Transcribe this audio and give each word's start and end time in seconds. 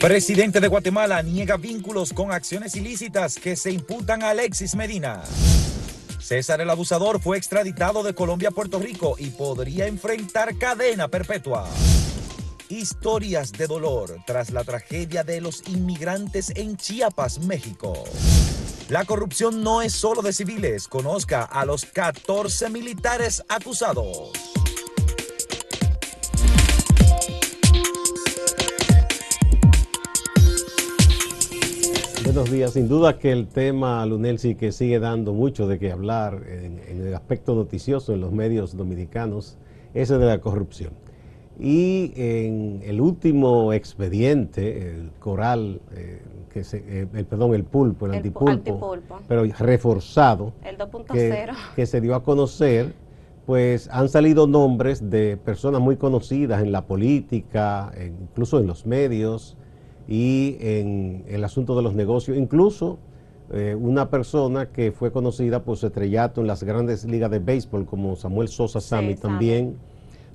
Presidente 0.00 0.60
de 0.60 0.68
Guatemala 0.68 1.22
niega 1.22 1.56
vínculos 1.56 2.12
con 2.12 2.30
acciones 2.30 2.76
ilícitas 2.76 3.36
que 3.36 3.56
se 3.56 3.70
imputan 3.70 4.22
a 4.22 4.30
Alexis 4.30 4.74
Medina. 4.74 5.22
César 6.20 6.60
el 6.60 6.70
Abusador 6.70 7.20
fue 7.20 7.36
extraditado 7.36 8.02
de 8.02 8.14
Colombia 8.14 8.50
a 8.50 8.52
Puerto 8.52 8.78
Rico 8.78 9.16
y 9.18 9.30
podría 9.30 9.86
enfrentar 9.86 10.56
cadena 10.58 11.08
perpetua. 11.08 11.68
Historias 12.68 13.52
de 13.52 13.66
dolor 13.66 14.18
tras 14.26 14.50
la 14.50 14.64
tragedia 14.64 15.22
de 15.22 15.40
los 15.40 15.62
inmigrantes 15.68 16.50
en 16.54 16.76
Chiapas, 16.76 17.40
México. 17.40 18.04
La 18.88 19.04
corrupción 19.04 19.62
no 19.62 19.80
es 19.80 19.92
solo 19.92 20.20
de 20.20 20.32
civiles. 20.32 20.88
Conozca 20.88 21.44
a 21.44 21.64
los 21.64 21.86
14 21.86 22.68
militares 22.68 23.42
acusados. 23.48 24.32
Buenos 32.34 32.50
días. 32.50 32.72
Sin 32.72 32.88
duda 32.88 33.16
que 33.16 33.30
el 33.30 33.46
tema, 33.46 34.04
Lunelsi, 34.04 34.56
que 34.56 34.72
sigue 34.72 34.98
dando 34.98 35.32
mucho 35.32 35.68
de 35.68 35.78
qué 35.78 35.92
hablar 35.92 36.42
en, 36.48 36.80
en, 36.88 37.06
el 37.06 37.14
aspecto 37.14 37.54
noticioso 37.54 38.12
en 38.12 38.20
los 38.20 38.32
medios 38.32 38.76
dominicanos, 38.76 39.56
es 39.94 40.10
el 40.10 40.18
de 40.18 40.26
la 40.26 40.40
corrupción. 40.40 40.94
Y 41.60 42.12
en 42.16 42.80
el 42.82 43.00
último 43.00 43.72
expediente, 43.72 44.96
el 44.96 45.12
coral, 45.20 45.80
eh, 45.92 46.22
que 46.52 46.64
se, 46.64 46.78
eh, 46.78 47.06
el, 47.14 47.24
perdón, 47.24 47.54
el 47.54 47.62
pulpo, 47.62 48.06
el, 48.06 48.14
el 48.14 48.16
antipulpo, 48.16 48.50
antipulpo, 48.50 49.20
pero 49.28 49.44
reforzado, 49.60 50.54
el 50.64 50.76
2.0, 50.76 51.04
que, 51.12 51.46
que 51.76 51.86
se 51.86 52.00
dio 52.00 52.16
a 52.16 52.24
conocer, 52.24 52.94
pues 53.46 53.88
han 53.92 54.08
salido 54.08 54.48
nombres 54.48 55.08
de 55.08 55.36
personas 55.36 55.80
muy 55.80 55.96
conocidas 55.96 56.64
en 56.64 56.72
la 56.72 56.84
política, 56.84 57.92
incluso 57.96 58.58
en 58.58 58.66
los 58.66 58.86
medios, 58.86 59.56
y 60.08 60.56
en 60.60 61.24
el 61.28 61.44
asunto 61.44 61.76
de 61.76 61.82
los 61.82 61.94
negocios, 61.94 62.36
incluso 62.36 62.98
eh, 63.52 63.76
una 63.78 64.08
persona 64.10 64.70
que 64.70 64.92
fue 64.92 65.12
conocida 65.12 65.62
por 65.64 65.76
su 65.76 65.86
estrellato 65.86 66.40
en 66.40 66.46
las 66.46 66.62
grandes 66.62 67.04
ligas 67.04 67.30
de 67.30 67.38
béisbol 67.38 67.84
como 67.86 68.16
Samuel 68.16 68.48
Sosa 68.48 68.80
Sami 68.80 69.14
sí, 69.14 69.20
también, 69.20 69.76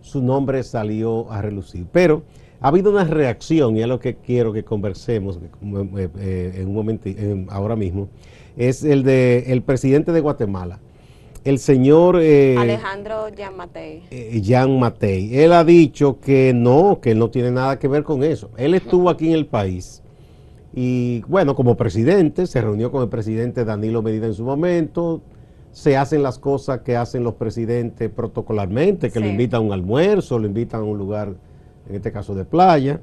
su 0.02 0.22
nombre 0.22 0.64
salió 0.64 1.32
a 1.32 1.42
relucir. 1.42 1.86
Pero 1.92 2.24
ha 2.62 2.68
habido 2.68 2.92
una 2.92 3.04
reacción, 3.04 3.78
y 3.78 3.82
es 3.82 3.88
lo 3.88 4.00
que 4.00 4.16
quiero 4.16 4.54
que 4.54 4.64
conversemos 4.64 5.38
eh, 5.38 6.10
eh, 6.20 6.54
en 6.58 6.68
un 6.68 6.76
momento, 6.76 7.10
ahora 7.50 7.76
mismo, 7.76 8.10
es 8.58 8.84
el 8.84 9.04
de 9.04 9.52
el 9.52 9.62
presidente 9.64 10.12
de 10.12 10.20
Guatemala, 10.22 10.80
el 11.44 11.60
señor 11.60 12.20
eh, 12.22 12.56
Alejandro 12.58 13.30
Jean 13.30 13.56
Matei. 13.56 14.04
Eh, 14.12 14.68
Matei. 14.68 15.38
Él 15.40 15.54
ha 15.54 15.64
dicho 15.64 16.20
que 16.20 16.54
no, 16.54 17.00
que 17.02 17.12
él 17.12 17.20
no 17.20 17.30
tiene 17.30 17.52
nada 17.52 17.80
que 17.80 17.88
ver 17.88 18.04
con 18.04 18.24
eso. 18.24 18.50
Él 18.58 18.74
estuvo 18.74 19.10
aquí 19.10 19.28
en 19.28 19.34
el 19.34 19.46
país 19.46 20.04
y, 20.74 21.22
bueno, 21.28 21.56
como 21.56 21.76
presidente, 21.76 22.46
se 22.46 22.62
reunió 22.62 22.92
con 22.92 23.02
el 23.04 23.10
presidente 23.10 23.66
Danilo 23.66 24.02
Medina 24.02 24.28
en 24.28 24.34
su 24.34 24.44
momento. 24.44 25.22
Se 25.72 25.98
hacen 25.98 26.24
las 26.24 26.40
cosas 26.40 26.82
que 26.82 26.96
hacen 26.96 27.24
los 27.24 27.36
presidentes 27.36 28.10
protocolarmente, 28.10 29.10
que 29.10 29.20
sí. 29.20 29.26
lo 29.26 29.30
invitan 29.30 29.62
a 29.62 29.64
un 29.66 29.74
almuerzo, 29.74 30.40
lo 30.40 30.48
invitan 30.48 30.82
a 30.82 30.84
un 30.84 30.98
lugar, 30.98 31.34
en 31.88 31.96
este 31.96 32.12
caso 32.12 32.36
de 32.36 32.46
playa. 32.46 33.02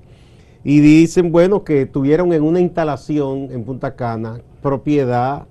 Y 0.62 0.80
dicen, 0.80 1.32
bueno, 1.32 1.64
que 1.64 1.86
tuvieron 1.86 2.32
en 2.32 2.42
una 2.42 2.60
instalación 2.60 3.48
en 3.52 3.64
Punta 3.64 3.94
Cana 3.94 4.40
propiedad 4.62 5.46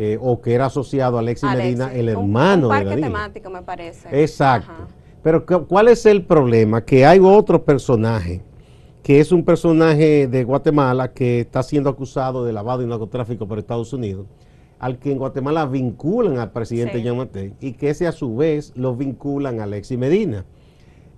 eh, 0.00 0.16
o 0.20 0.40
que 0.40 0.54
era 0.54 0.66
asociado 0.66 1.16
a 1.16 1.20
Alexis, 1.20 1.48
Alexis 1.48 1.76
Medina, 1.76 1.92
el 1.92 2.08
hermano 2.08 2.68
un, 2.68 2.72
un 2.74 2.78
parque 2.78 2.84
de 2.84 2.90
Danilo. 2.90 3.06
temático, 3.08 3.50
me 3.50 3.62
parece. 3.62 4.22
Exacto. 4.22 4.70
Ajá. 4.70 4.86
Pero 5.22 5.44
¿cuál 5.66 5.88
es 5.88 6.06
el 6.06 6.24
problema? 6.24 6.84
Que 6.84 7.04
hay 7.04 7.18
otro 7.20 7.64
personaje, 7.64 8.40
que 9.02 9.18
es 9.18 9.32
un 9.32 9.44
personaje 9.44 10.28
de 10.28 10.44
Guatemala 10.44 11.12
que 11.12 11.40
está 11.40 11.64
siendo 11.64 11.90
acusado 11.90 12.44
de 12.44 12.52
lavado 12.52 12.82
y 12.82 12.86
narcotráfico 12.86 13.48
por 13.48 13.58
Estados 13.58 13.92
Unidos, 13.92 14.26
al 14.78 14.98
que 14.98 15.10
en 15.10 15.18
Guatemala 15.18 15.66
vinculan 15.66 16.38
al 16.38 16.52
presidente 16.52 16.98
sí. 16.98 17.02
Yamatei 17.02 17.54
y 17.60 17.72
que 17.72 17.90
ese 17.90 18.06
a 18.06 18.12
su 18.12 18.36
vez 18.36 18.72
lo 18.76 18.94
vinculan 18.94 19.58
a 19.58 19.64
Alexis 19.64 19.98
Medina. 19.98 20.44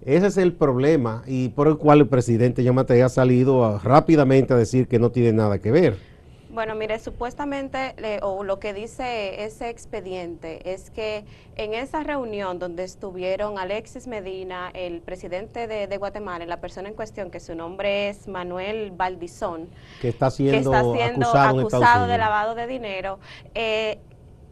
Ese 0.03 0.29
es 0.29 0.39
el 0.39 0.55
problema 0.55 1.23
y 1.27 1.51
por 1.51 1.69
el 1.69 1.77
cual 1.77 2.01
el 2.01 2.09
presidente 2.09 2.65
Yamatei 2.65 3.03
ha 3.03 3.11
salido 3.11 3.67
a, 3.67 3.79
rápidamente 3.79 4.55
a 4.55 4.57
decir 4.57 4.89
que 4.89 4.99
no 4.99 5.11
tiene 5.11 5.35
nada 5.35 5.59
que 5.59 5.71
ver. 5.71 6.10
Bueno, 6.53 6.75
mire, 6.75 6.99
supuestamente, 6.99 7.95
eh, 7.99 8.19
o 8.23 8.43
lo 8.43 8.59
que 8.59 8.75
dice 8.75 9.45
ese 9.45 9.69
expediente 9.69 10.73
es 10.73 10.91
que 10.91 11.25
en 11.55 11.75
esa 11.75 12.03
reunión 12.03 12.59
donde 12.59 12.83
estuvieron 12.83 13.57
Alexis 13.57 14.09
Medina, 14.09 14.71
el 14.75 15.01
presidente 15.01 15.69
de, 15.69 15.87
de, 15.87 15.97
Guatemala, 15.97 16.45
la 16.47 16.61
persona 16.61 16.89
en 16.89 16.97
cuestión, 16.97 17.31
que 17.31 17.39
su 17.39 17.55
nombre 17.55 18.09
es 18.09 18.27
Manuel 18.27 18.91
Valdizón, 18.91 19.69
que 20.01 20.09
está 20.09 20.29
siendo, 20.29 20.73
que 20.73 20.77
está 20.77 20.93
siendo 20.93 21.27
acusado, 21.29 21.61
acusado 21.61 22.07
de 22.09 22.19
lavado 22.19 22.55
de 22.57 22.67
dinero, 22.67 23.21
eh, 23.55 24.01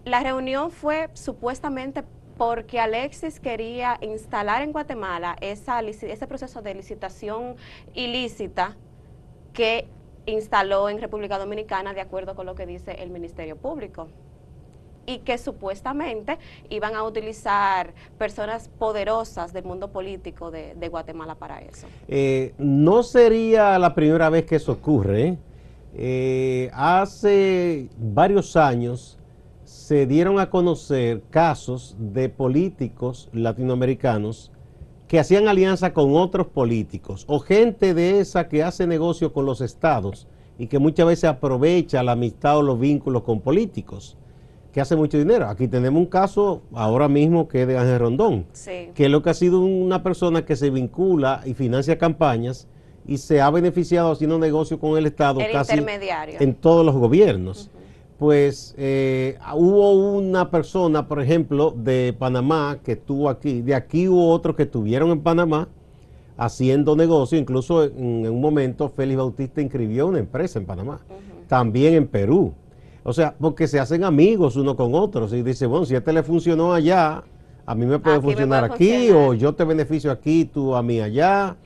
la 0.04 0.22
reunión 0.22 0.70
fue 0.70 1.10
supuestamente 1.14 2.04
porque 2.36 2.78
Alexis 2.78 3.40
quería 3.40 3.98
instalar 4.02 4.62
en 4.62 4.70
Guatemala 4.70 5.36
esa, 5.40 5.80
ese 5.80 6.26
proceso 6.28 6.62
de 6.62 6.74
licitación 6.74 7.56
ilícita 7.92 8.76
que 9.52 9.88
instaló 10.28 10.88
en 10.88 11.00
República 11.00 11.38
Dominicana 11.38 11.94
de 11.94 12.00
acuerdo 12.00 12.34
con 12.34 12.46
lo 12.46 12.54
que 12.54 12.66
dice 12.66 12.92
el 13.02 13.10
Ministerio 13.10 13.56
Público 13.56 14.08
y 15.06 15.20
que 15.20 15.38
supuestamente 15.38 16.38
iban 16.68 16.94
a 16.94 17.02
utilizar 17.02 17.94
personas 18.18 18.68
poderosas 18.68 19.54
del 19.54 19.64
mundo 19.64 19.90
político 19.90 20.50
de, 20.50 20.88
Guatemala 20.90 21.34
para 21.34 21.60
eso. 21.60 21.86
Eh, 22.08 22.52
no 22.58 23.02
sería 23.02 23.78
la 23.78 23.94
primera 23.94 24.28
vez 24.28 24.44
que 24.44 24.56
eso 24.56 24.72
ocurre. 24.72 25.38
Eh, 25.94 26.70
hace 26.74 27.88
varios 27.96 28.54
años 28.56 29.18
se 29.64 30.06
dieron 30.06 30.38
a 30.38 30.50
conocer 30.50 31.22
casos 31.30 31.96
de 31.98 32.28
políticos 32.28 33.30
latinoamericanos 33.32 34.52
que 35.08 35.18
hacían 35.18 35.48
alianza 35.48 35.94
con 35.94 36.14
otros 36.14 36.46
políticos 36.48 37.24
o 37.26 37.40
gente 37.40 37.94
de 37.94 38.20
esa 38.20 38.48
que 38.48 38.62
hace 38.62 38.86
negocio 38.86 39.32
con 39.32 39.46
los 39.46 39.62
estados 39.62 40.28
y 40.58 40.66
que 40.66 40.78
muchas 40.78 41.06
veces 41.06 41.24
aprovecha 41.24 42.02
la 42.02 42.12
amistad 42.12 42.58
o 42.58 42.62
los 42.62 42.78
vínculos 42.78 43.22
con 43.22 43.40
políticos 43.40 44.16
que 44.70 44.82
hace 44.82 44.96
mucho 44.96 45.16
dinero. 45.16 45.48
Aquí 45.48 45.66
tenemos 45.66 45.98
un 45.98 46.06
caso 46.06 46.60
ahora 46.74 47.08
mismo 47.08 47.48
que 47.48 47.62
es 47.62 47.68
de 47.68 47.78
Ángel 47.78 47.98
Rondón, 48.00 48.46
sí. 48.52 48.90
que 48.94 49.06
es 49.06 49.10
lo 49.10 49.22
que 49.22 49.30
ha 49.30 49.34
sido 49.34 49.60
una 49.60 50.02
persona 50.02 50.44
que 50.44 50.56
se 50.56 50.68
vincula 50.68 51.40
y 51.46 51.54
financia 51.54 51.96
campañas 51.96 52.68
y 53.06 53.16
se 53.16 53.40
ha 53.40 53.48
beneficiado 53.48 54.12
haciendo 54.12 54.38
negocio 54.38 54.78
con 54.78 54.98
el 54.98 55.06
Estado 55.06 55.40
el 55.40 55.52
casi 55.52 55.72
intermediario. 55.72 56.36
en 56.38 56.54
todos 56.54 56.84
los 56.84 56.94
gobiernos. 56.94 57.70
Uh 57.72 57.76
-huh 57.76 57.87
pues 58.18 58.74
eh, 58.76 59.38
hubo 59.54 59.92
una 59.92 60.50
persona, 60.50 61.06
por 61.06 61.22
ejemplo, 61.22 61.72
de 61.76 62.14
Panamá 62.18 62.78
que 62.82 62.92
estuvo 62.92 63.28
aquí, 63.28 63.62
de 63.62 63.74
aquí 63.74 64.08
hubo 64.08 64.30
otros 64.30 64.56
que 64.56 64.64
estuvieron 64.64 65.10
en 65.10 65.20
Panamá 65.20 65.68
haciendo 66.36 66.96
negocio, 66.96 67.38
incluso 67.38 67.84
en, 67.84 68.26
en 68.26 68.32
un 68.32 68.40
momento 68.40 68.88
Félix 68.88 69.18
Bautista 69.18 69.60
inscribió 69.60 70.08
una 70.08 70.18
empresa 70.18 70.58
en 70.58 70.66
Panamá, 70.66 71.00
uh 71.08 71.12
-huh. 71.12 71.48
también 71.48 71.94
en 71.94 72.08
Perú. 72.08 72.52
O 73.04 73.12
sea, 73.12 73.34
porque 73.38 73.66
se 73.68 73.80
hacen 73.80 74.04
amigos 74.04 74.56
uno 74.56 74.76
con 74.76 74.94
otros 74.94 75.32
y 75.32 75.42
dice, 75.42 75.66
bueno, 75.66 75.86
si 75.86 75.94
a 75.94 75.98
este 75.98 76.12
le 76.12 76.22
funcionó 76.22 76.74
allá, 76.74 77.22
a 77.64 77.74
mí 77.74 77.86
me 77.86 77.98
puede 77.98 78.16
aquí 78.16 78.24
funcionar 78.24 78.62
me 78.62 78.68
puede 78.68 78.94
aquí 78.96 79.08
funcionar. 79.08 79.28
o 79.28 79.34
yo 79.34 79.54
te 79.54 79.64
beneficio 79.64 80.10
aquí, 80.10 80.44
tú 80.44 80.74
a 80.74 80.82
mí 80.82 81.00
allá. 81.00 81.56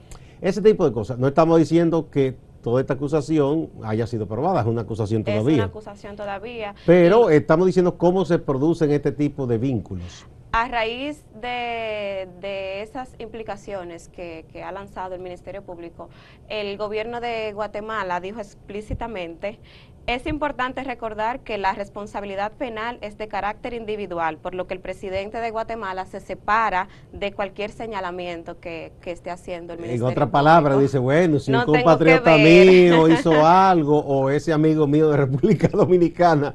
Ese 0.40 0.60
tipo 0.60 0.84
de 0.84 0.92
cosas. 0.92 1.18
No 1.18 1.28
estamos 1.28 1.58
diciendo 1.58 2.10
que 2.10 2.36
toda 2.62 2.80
esta 2.80 2.94
acusación 2.94 3.70
haya 3.82 4.06
sido 4.06 4.26
probada, 4.26 4.60
es 4.60 4.66
una 4.66 4.82
acusación 4.82 5.24
todavía. 5.24 5.50
Es 5.50 5.58
una 5.58 5.64
acusación 5.64 6.16
todavía. 6.16 6.74
Pero 6.86 7.30
y, 7.30 7.34
estamos 7.34 7.66
diciendo 7.66 7.98
cómo 7.98 8.24
se 8.24 8.38
producen 8.38 8.92
este 8.92 9.12
tipo 9.12 9.46
de 9.46 9.58
vínculos. 9.58 10.26
A 10.54 10.68
raíz 10.68 11.24
de, 11.40 12.28
de 12.42 12.82
esas 12.82 13.14
implicaciones 13.18 14.08
que, 14.08 14.44
que, 14.52 14.62
ha 14.62 14.70
lanzado 14.70 15.14
el 15.14 15.22
Ministerio 15.22 15.62
Público, 15.62 16.10
el 16.50 16.76
gobierno 16.76 17.22
de 17.22 17.54
Guatemala 17.54 18.20
dijo 18.20 18.38
explícitamente, 18.38 19.58
es 20.06 20.26
importante 20.26 20.84
recordar 20.84 21.40
que 21.40 21.56
la 21.56 21.72
responsabilidad 21.72 22.52
penal 22.52 22.98
es 23.00 23.16
de 23.16 23.28
carácter 23.28 23.72
individual, 23.72 24.36
por 24.36 24.54
lo 24.54 24.66
que 24.66 24.74
el 24.74 24.80
presidente 24.80 25.38
de 25.38 25.50
Guatemala 25.50 26.04
se 26.04 26.20
separa 26.20 26.88
de 27.12 27.32
cualquier 27.32 27.70
señalamiento 27.70 28.60
que, 28.60 28.92
que 29.00 29.12
esté 29.12 29.30
haciendo 29.30 29.72
el 29.72 29.78
Ministerio 29.78 30.06
En 30.06 30.12
otra 30.12 30.26
Público. 30.26 30.32
palabra, 30.32 30.76
dice, 30.76 30.98
bueno, 30.98 31.38
si 31.38 31.50
no 31.50 31.60
un 31.60 31.64
compatriota 31.64 32.36
mío 32.36 33.08
hizo 33.08 33.46
algo 33.46 34.00
o 34.00 34.28
ese 34.28 34.52
amigo 34.52 34.86
mío 34.86 35.08
de 35.08 35.16
República 35.16 35.68
Dominicana 35.72 36.54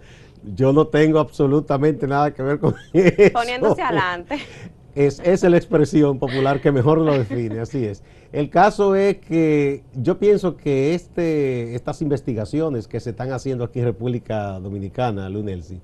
yo 0.56 0.74
no 0.74 0.88
tengo 0.88 1.20
absolutamente 1.20 2.08
nada 2.08 2.34
que 2.34 2.44
ver 2.44 2.60
con 2.60 2.76
eso. 2.94 3.34
Poniéndose 3.34 3.82
adelante. 3.82 4.38
Es, 4.96 5.20
es 5.20 5.44
la 5.44 5.58
expresión 5.58 6.18
popular 6.18 6.60
que 6.60 6.72
mejor 6.72 6.98
lo 6.98 7.16
define, 7.16 7.60
así 7.60 7.86
es. 7.86 8.02
El 8.32 8.50
caso 8.50 8.96
es 8.96 9.18
que 9.18 9.84
yo 9.94 10.18
pienso 10.18 10.58
que 10.58 10.96
este, 10.96 11.76
estas 11.76 12.02
investigaciones 12.02 12.88
que 12.88 13.00
se 13.00 13.12
están 13.12 13.32
haciendo 13.32 13.64
aquí 13.64 13.78
en 13.78 13.86
República 13.86 14.60
Dominicana, 14.60 15.30
Lunelsi, 15.30 15.80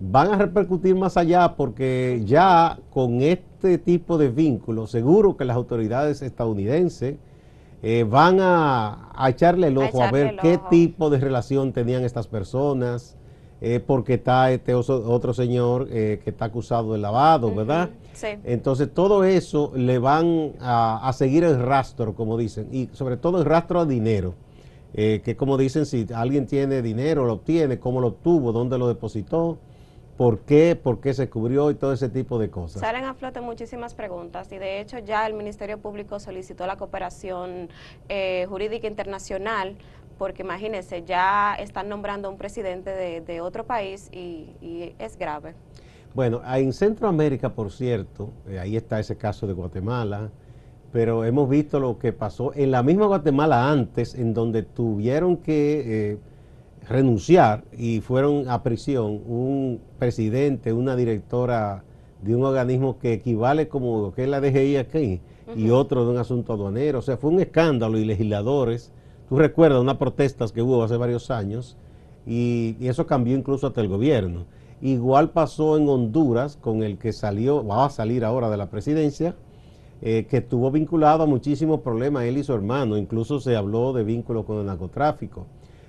van 0.00 0.32
a 0.32 0.38
repercutir 0.38 0.94
más 0.94 1.16
allá 1.16 1.54
porque 1.54 2.22
ya 2.24 2.78
con 2.90 3.20
este 3.20 3.78
tipo 3.78 4.18
de 4.18 4.28
vínculos, 4.28 4.90
seguro 4.90 5.36
que 5.36 5.44
las 5.44 5.56
autoridades 5.56 6.22
estadounidenses 6.22 7.16
eh, 7.82 8.04
van 8.08 8.38
a, 8.40 9.12
echarle 9.28 9.68
el 9.68 9.78
ojo 9.78 10.02
a, 10.02 10.10
ver 10.10 10.36
qué 10.40 10.58
tipo 10.70 11.08
de 11.10 11.18
relación 11.18 11.72
tenían 11.72 12.04
estas 12.04 12.26
personas, 12.26 13.16
eh, 13.60 13.80
porque 13.80 14.14
está 14.14 14.50
este 14.52 14.74
otro 14.74 15.32
señor 15.34 15.88
que 15.88 16.22
está 16.24 16.46
acusado 16.46 16.92
de 16.92 16.98
lavado, 16.98 17.54
¿verdad? 17.54 17.90
Sí. 18.12 18.28
Entonces 18.44 18.92
todo 18.92 19.24
eso 19.24 19.72
le 19.74 19.98
van 19.98 20.52
a, 20.60 21.08
a, 21.08 21.12
seguir 21.12 21.44
el 21.44 21.60
rastro, 21.60 22.14
como 22.14 22.36
dicen, 22.36 22.68
y 22.72 22.88
sobre 22.92 23.16
todo 23.16 23.38
el 23.38 23.44
rastro 23.44 23.80
a 23.80 23.86
dinero. 23.86 24.34
que 24.94 25.36
como 25.36 25.56
dicen, 25.56 25.86
si 25.86 26.06
alguien 26.14 26.46
tiene 26.46 26.82
dinero, 26.82 27.26
lo 27.26 27.34
obtiene, 27.34 27.78
cómo 27.78 28.00
lo 28.00 28.08
obtuvo, 28.08 28.52
dónde 28.52 28.78
lo 28.78 28.88
depositó, 28.88 29.58
por 30.16 30.40
qué, 30.40 30.76
por 30.76 31.00
qué 31.00 31.14
se 31.14 31.28
cubrió 31.28 31.70
y 31.70 31.74
todo 31.74 31.92
ese 31.92 32.08
tipo 32.08 32.38
de 32.38 32.50
cosas. 32.50 32.80
Salen 32.80 33.04
a 33.04 33.14
flote 33.14 33.40
muchísimas 33.40 33.94
preguntas 33.94 34.50
y 34.52 34.58
de 34.58 34.80
hecho 34.80 34.98
ya 34.98 35.26
el 35.26 35.34
Ministerio 35.34 35.78
Público 35.78 36.18
solicitó 36.18 36.66
la 36.66 36.76
cooperación 36.76 37.68
eh, 38.08 38.46
jurídica 38.48 38.86
internacional 38.86 39.76
porque 40.18 40.42
imagínense, 40.42 41.04
ya 41.04 41.54
están 41.54 41.88
nombrando 41.88 42.28
a 42.28 42.30
un 42.30 42.38
presidente 42.38 42.90
de, 42.90 43.40
otro 43.40 43.64
país 43.64 44.08
y, 44.12 44.94
es 44.98 45.18
grave. 45.18 45.54
Bueno, 46.14 46.40
en 46.46 46.72
Centroamérica, 46.72 47.52
por 47.52 47.70
cierto, 47.70 48.30
eh, 48.48 48.58
ahí 48.58 48.76
está 48.76 48.98
ese 48.98 49.16
caso 49.16 49.46
de 49.46 49.52
Guatemala, 49.52 50.30
pero 50.92 51.24
hemos 51.24 51.48
visto 51.48 51.78
lo 51.78 51.98
que 51.98 52.12
pasó 52.12 52.54
en 52.54 52.70
la 52.70 52.82
misma 52.82 53.06
Guatemala 53.06 53.70
antes, 53.70 54.14
en 54.14 54.34
donde 54.34 54.62
tuvieron 54.62 55.36
que... 55.36 56.12
Eh, 56.12 56.18
renunciar 56.88 57.64
y 57.76 58.00
fueron 58.00 58.48
a 58.48 58.62
prisión 58.62 59.22
un 59.26 59.80
presidente, 59.98 60.72
una 60.72 60.96
directora 60.96 61.84
de 62.22 62.34
un 62.34 62.44
organismo 62.44 62.98
que 62.98 63.12
equivale 63.12 63.68
como 63.68 64.12
que 64.14 64.24
es 64.24 64.28
la 64.28 64.40
DGI 64.40 64.76
aquí 64.76 65.20
y 65.54 65.70
otro 65.70 66.04
de 66.04 66.10
un 66.12 66.18
asunto 66.18 66.52
aduanero. 66.52 67.00
O 67.00 67.02
sea, 67.02 67.16
fue 67.16 67.30
un 67.30 67.40
escándalo 67.40 67.98
y 67.98 68.04
legisladores, 68.04 68.92
tú 69.28 69.38
recuerdas 69.38 69.80
unas 69.80 69.96
protestas 69.96 70.52
que 70.52 70.62
hubo 70.62 70.82
hace 70.82 70.96
varios 70.96 71.30
años 71.30 71.76
y, 72.26 72.76
eso 72.80 73.06
cambió 73.06 73.36
incluso 73.36 73.66
hasta 73.66 73.80
el 73.80 73.88
gobierno. 73.88 74.46
Igual 74.82 75.30
pasó 75.30 75.76
en 75.76 75.88
Honduras 75.88 76.56
con 76.56 76.82
el 76.82 76.98
que 76.98 77.12
salió, 77.12 77.64
va 77.66 77.86
a 77.86 77.90
salir 77.90 78.24
ahora 78.24 78.50
de 78.50 78.56
la 78.56 78.68
presidencia, 78.68 79.34
eh, 80.02 80.26
que 80.28 80.38
estuvo 80.38 80.70
vinculado 80.70 81.22
a 81.22 81.26
muchísimos 81.26 81.80
problemas, 81.80 82.24
él 82.24 82.36
y 82.36 82.44
su 82.44 82.52
hermano, 82.52 82.98
incluso 82.98 83.40
se 83.40 83.56
habló 83.56 83.92
de 83.94 84.04
vínculos 84.04 84.44
con 84.44 84.58
el 84.58 84.66
narcotráfico. 84.66 85.46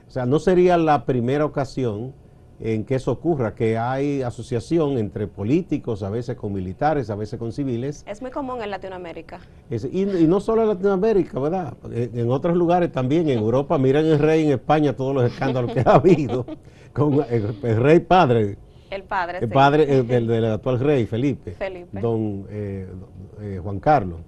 O 0.08 0.12
sea, 0.12 0.26
no 0.26 0.40
sería 0.40 0.78
la 0.78 1.06
primera 1.06 1.44
ocasión 1.44 2.14
en 2.60 2.86
que 2.86 2.96
eso 2.96 3.12
ocurra, 3.12 3.54
que 3.54 3.78
hay 3.78 4.22
asociación 4.22 4.98
entre 4.98 5.28
políticos, 5.28 6.02
a 6.04 6.10
veces 6.10 6.36
con 6.36 6.54
militares, 6.54 7.10
a 7.10 7.16
veces 7.16 7.38
con 7.40 7.52
civiles. 7.52 8.04
Es 8.08 8.22
muy 8.22 8.32
común 8.32 8.62
en 8.62 8.72
Latinoamérica. 8.72 9.40
y, 9.70 10.06
no 10.06 10.40
solo 10.40 10.64
en 10.64 10.70
Latinoamérica, 10.70 11.40
¿verdad? 11.40 11.74
En, 11.92 12.32
otros 12.32 12.56
lugares 12.56 12.92
también, 12.92 13.30
en 13.30 13.40
Europa, 13.40 13.78
miren 13.78 14.06
el 14.06 14.20
rey 14.20 14.46
en 14.46 14.52
España, 14.54 14.94
todos 14.94 15.14
los 15.14 15.32
escándalos 15.32 15.74
que 15.74 15.82
ha 15.82 15.96
habido 15.96 16.46
con 16.94 17.26
el, 17.30 17.78
rey 17.78 18.00
padre. 18.00 18.58
El 18.90 19.04
padre, 19.04 19.40
El 19.42 19.50
padre 19.50 20.04
del, 20.04 20.46
actual 20.46 20.80
rey, 20.80 21.06
Felipe. 21.06 21.52
Felipe. 21.52 22.00
Don 22.00 22.48
eh, 22.50 22.88
eh, 23.42 23.60
Juan 23.62 23.80
Carlos 23.80 24.20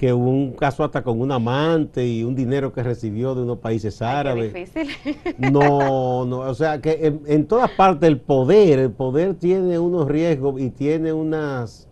que 0.00 0.14
hubo 0.14 0.30
un 0.30 0.52
caso 0.52 0.82
hasta 0.82 1.02
con 1.02 1.20
un 1.20 1.30
amante 1.30 2.06
y 2.06 2.24
un 2.24 2.34
dinero 2.34 2.72
que 2.72 2.82
recibió 2.82 3.34
de 3.34 3.42
unos 3.42 3.58
países 3.58 4.00
árabes. 4.00 4.54
difícil. 4.54 4.88
No, 5.52 6.24
no, 6.24 6.38
o 6.38 6.54
sea 6.54 6.80
que 6.80 7.18
en, 7.26 7.46
todas 7.46 7.70
partes 7.72 8.08
el 8.08 8.18
poder, 8.18 8.78
el 8.78 8.92
poder 8.92 9.34
tiene 9.34 9.78
unos 9.78 10.08
riesgos 10.08 10.58
y 10.58 10.70
tiene 10.70 11.12
unas, 11.12 11.86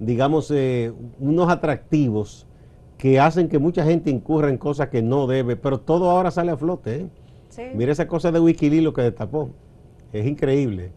digamos, 0.00 0.50
eh, 0.50 0.92
unos 1.20 1.48
atractivos 1.48 2.48
que 2.96 3.20
hacen 3.20 3.48
que 3.48 3.60
mucha 3.60 3.84
gente 3.84 4.10
incurra 4.10 4.48
en 4.48 4.58
cosas 4.58 4.88
que 4.88 5.00
no 5.00 5.28
debe, 5.28 5.54
pero 5.54 5.78
todo 5.78 6.10
ahora 6.10 6.32
sale 6.32 6.50
a 6.50 6.56
flote. 6.56 7.02
¿eh? 7.02 7.06
Sí. 7.50 7.62
Mira 7.72 7.92
esa 7.92 8.08
cosa 8.08 8.32
de 8.32 8.40
Wikileaks 8.40 8.82
lo 8.82 8.92
que 8.92 9.02
destapó. 9.02 9.50
Es 10.12 10.26
increíble. 10.26 10.90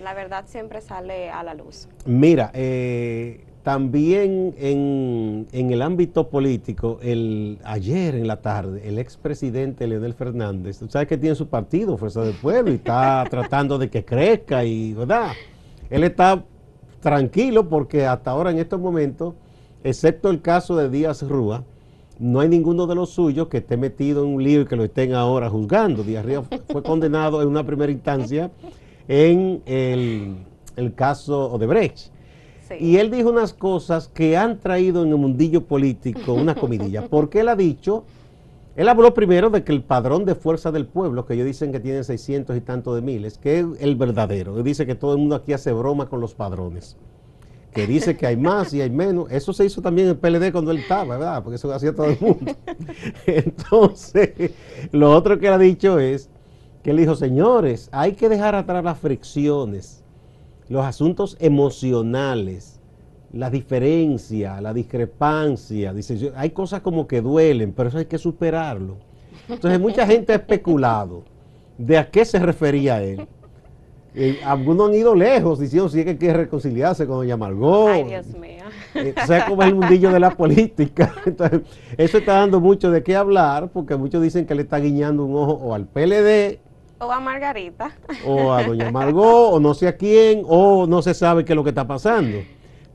La 0.00 0.14
verdad 0.14 0.44
siempre 0.46 0.80
sale 0.80 1.28
a 1.28 1.42
la 1.42 1.54
luz. 1.54 1.88
Mira, 2.06 2.52
eh, 2.54 3.46
también 3.62 4.54
en, 4.58 5.46
el 5.52 5.82
ámbito 5.82 6.28
político, 6.28 6.98
el, 7.00 7.58
ayer 7.62 8.16
en 8.16 8.26
la 8.26 8.40
tarde, 8.40 8.88
el 8.88 8.98
expresidente 8.98 9.86
Leonel 9.86 10.14
Fernández, 10.14 10.78
tú 10.78 10.88
sabes 10.88 11.06
que 11.06 11.16
tiene 11.16 11.36
su 11.36 11.46
partido, 11.46 11.96
Fuerza 11.96 12.22
del 12.22 12.34
Pueblo, 12.34 12.72
y 12.72 12.76
está 12.76 13.24
tratando 13.30 13.78
de 13.78 13.88
que 13.88 14.04
crezca, 14.04 14.64
y 14.64 14.94
¿verdad? 14.94 15.30
Él 15.90 16.02
está 16.02 16.42
tranquilo 17.00 17.68
porque 17.68 18.04
hasta 18.04 18.32
ahora 18.32 18.50
en 18.50 18.58
estos 18.58 18.80
momentos, 18.80 19.34
excepto 19.84 20.30
el 20.30 20.42
caso 20.42 20.76
de 20.76 20.90
Díaz 20.90 21.22
Rúa, 21.22 21.62
no 22.18 22.40
hay 22.40 22.48
ninguno 22.48 22.86
de 22.86 22.96
los 22.96 23.10
suyos 23.10 23.46
que 23.46 23.58
esté 23.58 23.76
metido 23.76 24.24
en 24.24 24.34
un 24.34 24.42
lío 24.42 24.62
y 24.62 24.64
que 24.66 24.76
lo 24.76 24.84
estén 24.84 25.14
ahora 25.14 25.48
juzgando. 25.48 26.02
Díaz 26.02 26.24
Rúa 26.24 26.44
fue 26.68 26.82
condenado 26.82 27.42
en 27.42 27.48
una 27.48 27.64
primera 27.64 27.90
instancia 27.92 28.50
en 29.08 29.62
el, 29.66 30.36
el 30.76 30.94
caso 30.94 31.52
Odebrecht 31.52 32.12
y 32.78 32.96
él 32.96 33.10
dijo 33.10 33.30
unas 33.30 33.52
cosas 33.52 34.08
que 34.08 34.36
han 34.36 34.58
traído 34.58 35.02
en 35.02 35.10
el 35.10 35.16
mundillo 35.16 35.64
político 35.64 36.34
una 36.34 36.54
comidilla. 36.54 37.06
Porque 37.10 37.40
él 37.40 37.48
ha 37.48 37.56
dicho, 37.56 38.04
él 38.76 38.88
habló 38.88 39.14
primero 39.14 39.50
de 39.50 39.64
que 39.64 39.72
el 39.72 39.82
padrón 39.82 40.24
de 40.24 40.34
fuerza 40.34 40.72
del 40.72 40.86
pueblo, 40.86 41.26
que 41.26 41.34
ellos 41.34 41.46
dicen 41.46 41.72
que 41.72 41.80
tiene 41.80 42.04
600 42.04 42.56
y 42.56 42.60
tanto 42.60 42.94
de 42.94 43.02
miles, 43.02 43.38
que 43.38 43.60
es 43.60 43.66
el 43.80 43.96
verdadero. 43.96 44.56
Él 44.56 44.64
dice 44.64 44.86
que 44.86 44.94
todo 44.94 45.12
el 45.12 45.18
mundo 45.18 45.36
aquí 45.36 45.52
hace 45.52 45.72
broma 45.72 46.08
con 46.08 46.20
los 46.20 46.34
padrones. 46.34 46.96
Que 47.72 47.86
dice 47.86 48.16
que 48.16 48.26
hay 48.26 48.36
más 48.36 48.74
y 48.74 48.82
hay 48.82 48.90
menos. 48.90 49.30
Eso 49.30 49.52
se 49.54 49.64
hizo 49.64 49.80
también 49.80 50.08
en 50.08 50.12
el 50.12 50.18
PLD 50.18 50.52
cuando 50.52 50.70
él 50.72 50.78
estaba, 50.78 51.16
¿verdad? 51.16 51.42
Porque 51.42 51.56
eso 51.56 51.68
lo 51.68 51.74
hacía 51.74 51.94
todo 51.94 52.06
el 52.06 52.18
mundo. 52.20 52.52
Entonces, 53.26 54.52
lo 54.90 55.10
otro 55.10 55.38
que 55.38 55.46
él 55.46 55.52
ha 55.54 55.58
dicho 55.58 55.98
es 55.98 56.28
que 56.82 56.90
él 56.90 56.98
dijo, 56.98 57.14
señores, 57.14 57.88
hay 57.90 58.12
que 58.12 58.28
dejar 58.28 58.54
atrás 58.54 58.84
las 58.84 58.98
fricciones 58.98 60.01
los 60.72 60.86
asuntos 60.86 61.36
emocionales, 61.38 62.80
la 63.30 63.50
diferencia, 63.50 64.58
la 64.62 64.72
discrepancia. 64.72 65.92
Dice, 65.92 66.32
hay 66.34 66.50
cosas 66.50 66.80
como 66.80 67.06
que 67.06 67.20
duelen, 67.20 67.74
pero 67.74 67.90
eso 67.90 67.98
hay 67.98 68.06
que 68.06 68.16
superarlo. 68.16 68.96
Entonces 69.50 69.78
mucha 69.78 70.06
gente 70.06 70.32
ha 70.32 70.36
especulado 70.36 71.24
de 71.76 71.98
a 71.98 72.10
qué 72.10 72.24
se 72.24 72.38
refería 72.38 73.02
él. 73.02 73.28
Eh, 74.14 74.40
algunos 74.44 74.88
han 74.88 74.94
ido 74.94 75.14
lejos 75.14 75.58
diciendo 75.58 75.90
si 75.90 75.98
es 75.98 76.04
que 76.04 76.10
hay 76.12 76.16
que 76.16 76.32
reconciliarse 76.32 77.06
con 77.06 77.16
doña 77.16 77.36
Margot. 77.36 77.88
Ay, 77.88 78.04
Dios 78.04 78.26
mío. 78.28 78.64
Eh, 78.94 79.14
o 79.22 79.26
sea, 79.26 79.44
como 79.44 79.62
es 79.62 79.68
el 79.68 79.74
mundillo 79.74 80.10
de 80.10 80.20
la 80.20 80.30
política. 80.30 81.14
Entonces, 81.26 81.60
eso 81.98 82.16
está 82.16 82.36
dando 82.36 82.60
mucho 82.60 82.90
de 82.90 83.02
qué 83.02 83.14
hablar, 83.14 83.68
porque 83.72 83.94
muchos 83.96 84.22
dicen 84.22 84.46
que 84.46 84.54
le 84.54 84.62
está 84.62 84.78
guiñando 84.78 85.26
un 85.26 85.36
ojo 85.36 85.52
o 85.52 85.74
al 85.74 85.86
PLD 85.86 86.60
o 87.02 87.12
a 87.12 87.20
Margarita. 87.20 87.92
O 88.24 88.52
a 88.52 88.62
doña 88.62 88.90
Margot, 88.90 89.54
o 89.54 89.60
no 89.60 89.74
sé 89.74 89.88
a 89.88 89.96
quién, 89.96 90.42
o 90.46 90.86
no 90.86 91.02
se 91.02 91.14
sabe 91.14 91.44
qué 91.44 91.52
es 91.52 91.56
lo 91.56 91.64
que 91.64 91.70
está 91.70 91.86
pasando. 91.86 92.38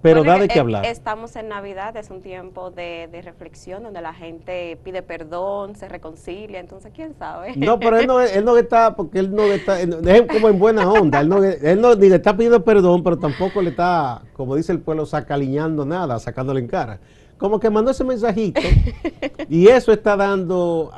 Pero 0.01 0.23
da 0.23 0.37
de 0.37 0.47
qué 0.47 0.59
hablar. 0.59 0.85
Estamos 0.85 1.35
en 1.35 1.49
Navidad, 1.49 1.97
es 1.97 2.11
un 2.11 2.21
tiempo 2.21 2.69
de, 2.69 3.09
reflexión 3.23 3.83
donde 3.83 3.99
la 4.01 4.13
gente 4.13 4.77
pide 4.83 5.01
perdón, 5.01 5.75
se 5.75 5.89
reconcilia, 5.89 6.59
entonces 6.59 6.91
quién 6.95 7.15
sabe. 7.15 7.55
No, 7.57 7.79
pero 7.79 7.97
él 7.97 8.07
no, 8.07 8.21
él 8.21 8.45
no 8.45 8.57
está, 8.57 8.95
porque 8.95 9.19
él 9.19 9.33
no 9.33 9.43
está, 9.43 9.81
es 9.81 10.21
como 10.31 10.49
en 10.49 10.59
buena 10.59 10.89
onda, 10.89 11.19
él 11.19 11.27
no, 11.27 11.43
él 11.43 11.81
no 11.81 11.95
ni 11.95 12.09
le 12.09 12.15
está 12.15 12.37
pidiendo 12.37 12.63
perdón, 12.63 13.03
pero 13.03 13.17
tampoco 13.17 13.61
le 13.61 13.71
está, 13.71 14.21
como 14.33 14.55
dice 14.55 14.71
el 14.71 14.79
pueblo, 14.79 15.05
sacaliñando 15.05 15.83
nada, 15.83 16.19
sacándole 16.19 16.59
en 16.61 16.67
cara 16.67 16.99
como 17.37 17.59
que 17.59 17.69
mandó 17.69 17.91
ese 17.91 18.03
mensajito 18.03 18.61
y 19.49 19.67
eso 19.67 19.91
está 19.91 20.15
dando 20.17 20.91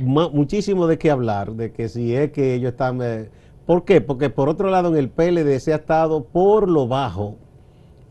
muchísimo 0.00 0.86
de 0.86 0.98
qué 0.98 1.10
hablar, 1.10 1.52
de 1.52 1.72
que 1.72 1.88
si 1.88 2.14
es 2.14 2.32
que 2.32 2.54
ellos 2.54 2.72
están... 2.72 3.00
Eh, 3.02 3.30
¿Por 3.66 3.84
qué? 3.84 4.00
Porque 4.00 4.30
por 4.30 4.48
otro 4.48 4.70
lado 4.70 4.88
en 4.88 4.96
el 4.96 5.10
PLD 5.10 5.58
se 5.60 5.72
ha 5.72 5.76
estado 5.76 6.24
por 6.24 6.68
lo 6.68 6.88
bajo 6.88 7.36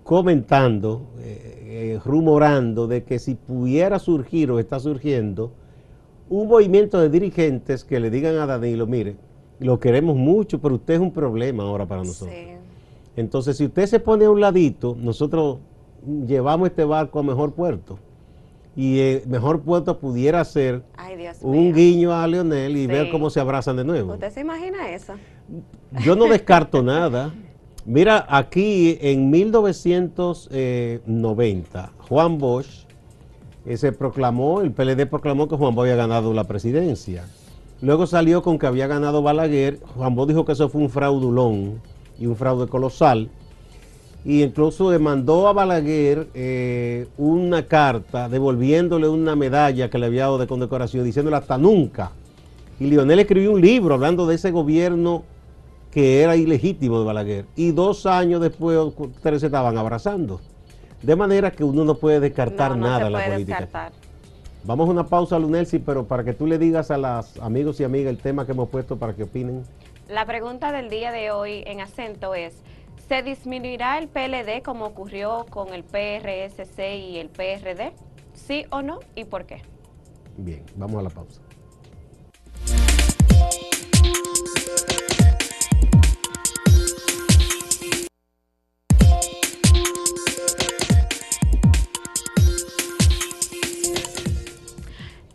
comentando, 0.04 1.08
eh, 1.20 1.96
eh, 1.96 2.00
rumorando 2.06 2.88
de 2.88 3.04
que 3.04 3.20
si 3.20 3.36
pudiera 3.36 4.00
surgir 4.00 4.52
o 4.52 4.60
está 4.60 4.80
surgiendo 4.80 5.52
un 6.30 6.48
movimiento 6.48 7.00
de 7.02 7.10
dirigentes 7.10 7.84
que 7.84 8.00
le 8.00 8.10
digan 8.10 8.36
a 8.36 8.46
Danilo, 8.46 8.86
mire, 8.86 9.16
lo 9.60 9.80
queremos 9.80 10.16
mucho, 10.16 10.60
pero 10.60 10.76
usted 10.76 10.96
es 10.96 11.00
un 11.00 11.12
problema 11.12 11.64
ahora 11.64 11.86
para 11.86 12.04
nosotros. 12.04 12.38
Entonces, 13.16 13.58
si 13.58 13.66
usted 13.66 13.88
se 13.88 14.00
pone 14.00 14.26
a 14.26 14.30
un 14.30 14.40
ladito, 14.40 14.96
nosotros 15.00 15.58
llevamos 16.06 16.70
este 16.70 16.84
barco 16.84 17.20
a 17.20 17.24
mejor 17.24 17.54
puerto. 17.54 17.98
Y 18.75 19.00
el 19.00 19.25
mejor 19.27 19.62
puerto 19.62 20.00
pudiera 20.00 20.44
ser 20.46 20.84
un 21.42 21.74
guiño 21.74 22.13
a 22.13 22.27
Leonel 22.27 22.77
y 22.77 22.86
ver 22.86 23.10
cómo 23.10 23.32
se 23.32 23.39
abrazan 23.39 23.77
de 23.77 23.84
nuevo. 23.84 24.13
¿Usted 24.13 24.32
se 24.32 24.42
imagina 24.42 24.92
eso? 24.92 25.16
Yo 26.04 26.16
no 26.16 26.25
descarto 26.25 26.84
nada. 26.84 27.34
Mira, 27.86 28.24
aquí 28.30 29.00
en 29.01 29.32
1990, 29.32 31.92
Juan 32.08 32.38
Bosch 32.38 32.86
eh, 33.66 33.77
se 33.77 33.92
proclamó, 33.94 34.62
el 34.62 34.72
PLD 34.72 35.08
proclamó 35.08 35.48
que 35.48 35.56
Juan 35.56 35.74
Bosch 35.74 35.86
había 35.86 35.96
ganado 35.96 36.32
la 36.34 36.44
presidencia. 36.44 37.25
Luego 37.82 38.06
salió 38.06 38.44
con 38.44 38.60
que 38.60 38.68
había 38.68 38.86
ganado 38.88 39.24
Balaguer. 39.24 39.80
Juan 39.96 40.13
Bosch 40.16 40.27
dijo 40.27 40.46
que 40.46 40.51
eso 40.51 40.70
fue 40.70 40.82
un 40.82 40.89
fraudulón 40.89 41.82
y 42.20 42.27
un 42.27 42.36
fraude 42.36 42.68
colosal 42.68 43.32
y 44.28 44.44
incluso 44.44 44.92
le 44.92 45.00
mandó 45.00 45.48
a 45.48 45.54
Balaguer 45.54 46.28
eh, 46.34 47.08
una 47.18 47.66
carta 47.66 48.28
devolviéndole 48.28 49.08
una 49.08 49.38
medalla 49.38 49.90
que 49.90 49.98
le 49.98 50.08
había 50.08 50.24
dado 50.24 50.38
de 50.38 50.48
condecoración, 50.48 51.06
diciéndole 51.06 51.38
hasta 51.38 51.58
nunca. 51.58 52.12
Y 52.78 52.88
Lionel 52.88 53.20
escribió 53.20 53.54
un 53.54 53.62
libro 53.62 53.94
hablando 53.94 54.28
de 54.28 54.36
ese 54.36 54.52
gobierno 54.52 55.24
que 55.92 56.24
era 56.24 56.36
ilegítimo 56.36 57.00
de 57.00 57.06
Balaguer. 57.06 57.46
Y 57.56 57.72
dos 57.72 58.06
años 58.06 58.42
después 58.42 58.78
ustedes 58.98 59.40
se 59.40 59.46
estaban 59.46 59.78
abrazando. 59.78 60.42
De 61.02 61.16
manera 61.16 61.50
que 61.50 61.64
uno 61.64 61.86
no 61.86 61.96
puede 61.96 62.20
descartar 62.20 62.76
nada 62.76 63.08
en 63.08 63.14
la 63.14 63.26
política. 63.30 63.92
Vamos 64.66 64.90
a 64.90 64.92
una 64.92 65.08
pausa, 65.08 65.40
Lunelsi, 65.40 65.80
pero 65.80 66.06
para 66.06 66.26
que 66.26 66.34
tú 66.34 66.48
le 66.48 66.58
digas 66.58 66.92
a 66.92 66.98
los 66.98 67.38
amigos 67.40 67.80
y 67.80 67.86
amigas 67.86 68.10
el 68.10 68.18
tema 68.18 68.46
que 68.46 68.52
hemos 68.52 68.68
puesto 68.68 68.98
para 68.98 69.14
que 69.14 69.24
opinen. 69.24 69.64
La 70.10 70.26
pregunta 70.26 70.74
del 70.74 70.90
día 70.90 71.14
de 71.14 71.32
hoy 71.32 71.64
en 71.66 71.80
acento 71.80 72.36
es, 72.36 72.62
¿se 73.08 73.24
disminuirá 73.24 73.98
el 73.98 74.10
PLD 74.10 74.62
como 74.64 74.86
ocurrió 74.86 75.46
con 75.50 75.74
el 75.74 75.84
PRSC 75.84 76.80
y 76.98 77.18
el 77.18 77.30
PRD? 77.30 77.94
¿Sí 78.34 78.66
o 78.70 78.82
no? 78.82 79.00
¿Y 79.16 79.26
por 79.26 79.46
qué? 79.46 79.62
Bien, 80.38 80.64
vamos 80.76 81.00
a 81.00 81.04
la 81.04 81.10
pausa. 81.10 81.42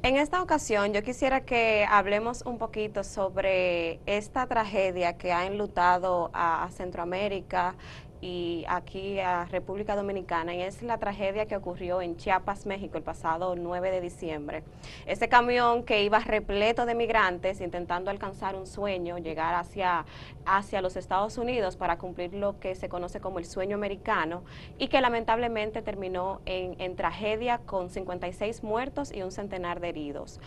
En 0.05 0.17
esta 0.17 0.43
ocasión 0.43 0.93
yo 0.93 1.05
quisiera 1.05 1.43
que 1.43 1.87
hablemos 1.89 2.43
un 2.45 2.59
poquito 2.59 3.05
sobre 3.05 4.01
esta 4.07 4.49
tragedia 4.49 5.17
que 5.17 5.33
ha 5.33 5.47
enlutado 5.47 6.29
a, 6.33 6.69
Centroamérica 6.73 7.77
y 8.23 8.65
aquí 8.69 9.19
a 9.19 9.47
República 9.47 9.97
Dominicana, 9.97 10.55
y 10.55 10.63
es 10.63 10.81
la 10.83 10.99
tragedia 10.99 11.47
que 11.47 11.57
ocurrió 11.57 12.01
en 12.01 12.17
Chiapas, 12.17 12.67
México, 12.67 12.97
el 12.97 13.03
pasado 13.03 13.57
9 13.57 13.91
de 13.91 14.01
diciembre. 14.01 14.63
Ese 15.07 15.29
camión 15.29 15.83
que 15.83 16.05
iba 16.05 16.21
repleto 16.21 16.87
de 16.87 16.95
migrantes 16.95 17.61
intentando 17.61 18.13
alcanzar 18.13 18.55
un 18.55 18.69
sueño, 18.69 19.19
llegar 19.19 19.57
hacia, 19.57 20.07
hacia 20.47 20.81
los 20.81 20.95
Estados 20.97 21.37
Unidos 21.37 21.77
para 21.77 21.99
cumplir 21.99 22.33
lo 22.33 22.61
que 22.61 22.77
se 22.77 22.89
conoce 22.89 23.21
como 23.21 23.41
el 23.41 23.45
sueño 23.45 23.75
americano, 23.75 24.45
y 24.79 24.87
que 24.87 25.01
lamentablemente 25.01 25.83
terminó 25.83 26.41
en, 26.47 26.95
tragedia 26.95 27.59
con 27.59 27.91
56 27.91 28.63
muertos 28.63 29.13
y 29.13 29.23
un 29.23 29.33
centenar 29.33 29.81
de 29.81 29.89
heridos. 29.89 30.41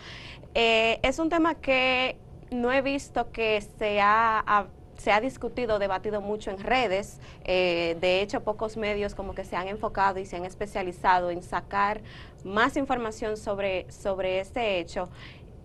Eh, 0.53 0.99
es 1.03 1.19
un 1.19 1.27
tema 1.27 1.55
que 1.55 2.17
no 2.51 2.71
he 2.71 2.81
visto 2.81 3.31
que 3.31 3.59
se 3.59 3.99
ha 3.99 4.67
se 4.97 5.11
ha 5.11 5.21
discutido, 5.21 5.79
debatido 5.79 6.21
mucho 6.21 6.51
en 6.51 6.59
redes. 6.59 7.19
Eh, 7.43 7.97
de 7.99 8.21
hecho, 8.21 8.43
pocos 8.43 8.77
medios 8.77 9.15
como 9.15 9.35
que 9.35 9.43
se 9.43 9.55
han 9.55 9.67
enfocado 9.67 10.19
y 10.19 10.25
se 10.25 10.35
han 10.35 10.45
especializado 10.45 11.31
en 11.31 11.43
sacar 11.43 12.01
más 12.43 12.77
información 12.77 13.37
sobre, 13.37 13.91
sobre 13.91 14.39
este 14.39 14.79
hecho. 14.79 15.09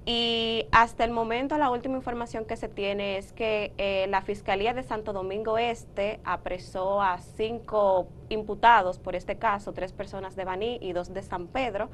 Y 0.06 0.66
hasta 0.72 1.04
el 1.04 1.10
momento 1.10 1.58
la 1.58 1.70
última 1.70 1.96
información 1.96 2.46
que 2.46 2.56
se 2.56 2.68
tiene 2.68 3.18
es 3.18 3.32
que 3.32 3.72
eh, 3.76 4.06
la 4.08 4.22
Fiscalía 4.22 4.72
de 4.72 4.82
Santo 4.82 5.12
Domingo 5.12 5.58
Este 5.58 6.20
apresó 6.24 7.02
a 7.02 7.18
cinco 7.18 8.08
imputados 8.30 8.98
por 8.98 9.14
este 9.14 9.36
caso, 9.36 9.72
tres 9.72 9.92
personas 9.92 10.36
de 10.36 10.44
Baní 10.44 10.78
y 10.80 10.94
dos 10.94 11.12
de 11.12 11.22
San 11.22 11.48
Pedro. 11.48 11.90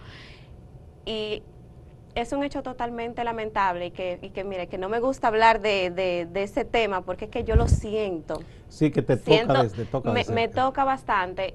Y 1.04 1.42
es 2.16 2.32
un 2.32 2.42
hecho 2.42 2.62
totalmente 2.62 3.22
lamentable 3.24 3.86
y 3.86 3.90
que, 3.90 4.18
y 4.22 4.30
que 4.30 4.42
mire, 4.42 4.68
que 4.68 4.78
no 4.78 4.88
me 4.88 5.00
gusta 5.00 5.28
hablar 5.28 5.60
de, 5.60 5.90
de, 5.90 6.42
ese 6.42 6.64
tema 6.64 7.02
porque 7.02 7.26
es 7.26 7.30
que 7.30 7.44
yo 7.44 7.56
lo 7.56 7.68
siento. 7.68 8.40
Sí, 8.68 8.90
que 8.90 9.02
te 9.02 9.18
toca, 9.18 9.62
desde, 9.62 9.84
toca 9.84 10.10
me, 10.10 10.24
me 10.24 10.48
toca 10.48 10.84
bastante. 10.84 11.54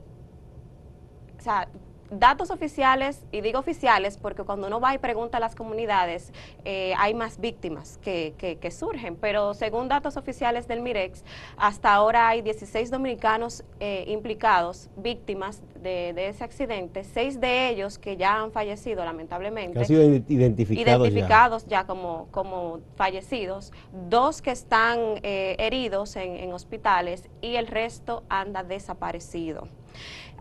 O 1.39 1.41
sea, 1.41 1.67
datos 2.11 2.51
oficiales, 2.51 3.23
y 3.31 3.41
digo 3.41 3.59
oficiales 3.59 4.17
porque 4.17 4.43
cuando 4.43 4.67
uno 4.67 4.79
va 4.79 4.93
y 4.93 4.97
pregunta 4.97 5.37
a 5.37 5.39
las 5.39 5.55
comunidades, 5.55 6.33
eh, 6.65 6.93
hay 6.97 7.13
más 7.13 7.39
víctimas 7.39 7.97
que, 8.03 8.33
que, 8.37 8.71
surgen, 8.71 9.15
pero 9.15 9.53
según 9.53 9.87
datos 9.87 10.17
oficiales 10.17 10.67
del 10.67 10.81
MIREX, 10.81 11.23
hasta 11.57 11.93
ahora 11.93 12.27
hay 12.27 12.41
16 12.41 12.91
dominicanos 12.91 13.63
eh, 13.79 14.03
implicados, 14.07 14.89
víctimas 14.97 15.63
de, 15.81 16.13
de, 16.13 16.27
ese 16.27 16.43
accidente, 16.43 17.03
seis 17.03 17.39
de 17.39 17.69
ellos 17.69 17.97
que 17.97 18.17
ya 18.17 18.41
han 18.41 18.51
fallecido 18.51 19.03
lamentablemente. 19.05 19.79
han 19.79 19.85
sido 19.85 20.03
identificados, 20.03 21.07
identificados 21.07 21.65
ya, 21.65 21.85
como, 21.85 22.27
como 22.31 22.79
fallecidos, 22.95 23.71
dos 24.09 24.41
que 24.41 24.51
están 24.51 24.99
eh, 25.23 25.55
heridos 25.59 26.15
en, 26.17 26.35
en 26.35 26.53
hospitales 26.53 27.29
y 27.41 27.55
el 27.55 27.67
resto 27.67 28.23
anda 28.29 28.63
desaparecido. 28.63 29.67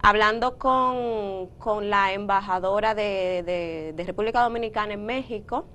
Hablando 0.03 0.57
con, 0.57 1.91
la 1.91 2.13
embajadora 2.13 2.95
de, 2.95 3.95
República 4.07 4.43
Dominicana 4.43 4.95
en 4.95 5.05
México, 5.05 5.67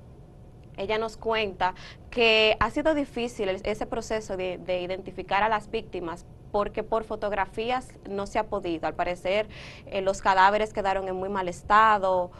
ella 0.77 0.97
nos 0.97 1.15
cuenta 1.15 1.75
que 2.09 2.57
ha 2.59 2.71
sido 2.71 2.95
difícil 2.95 3.49
ese 3.49 3.85
proceso 3.85 4.35
de, 4.35 4.81
identificar 4.81 5.43
a 5.43 5.49
las 5.49 5.69
víctimas 5.69 6.25
porque 6.51 6.81
por 6.83 7.03
fotografías 7.03 7.89
no 8.09 8.25
se 8.25 8.39
ha 8.39 8.47
podido. 8.47 8.87
Al 8.87 8.95
parecer 8.95 9.47
eh, 9.85 10.01
los 10.01 10.21
cadáveres 10.21 10.73
quedaron 10.73 11.07
en 11.07 11.15
muy 11.15 11.29
mal 11.29 11.47
estado 11.47 12.31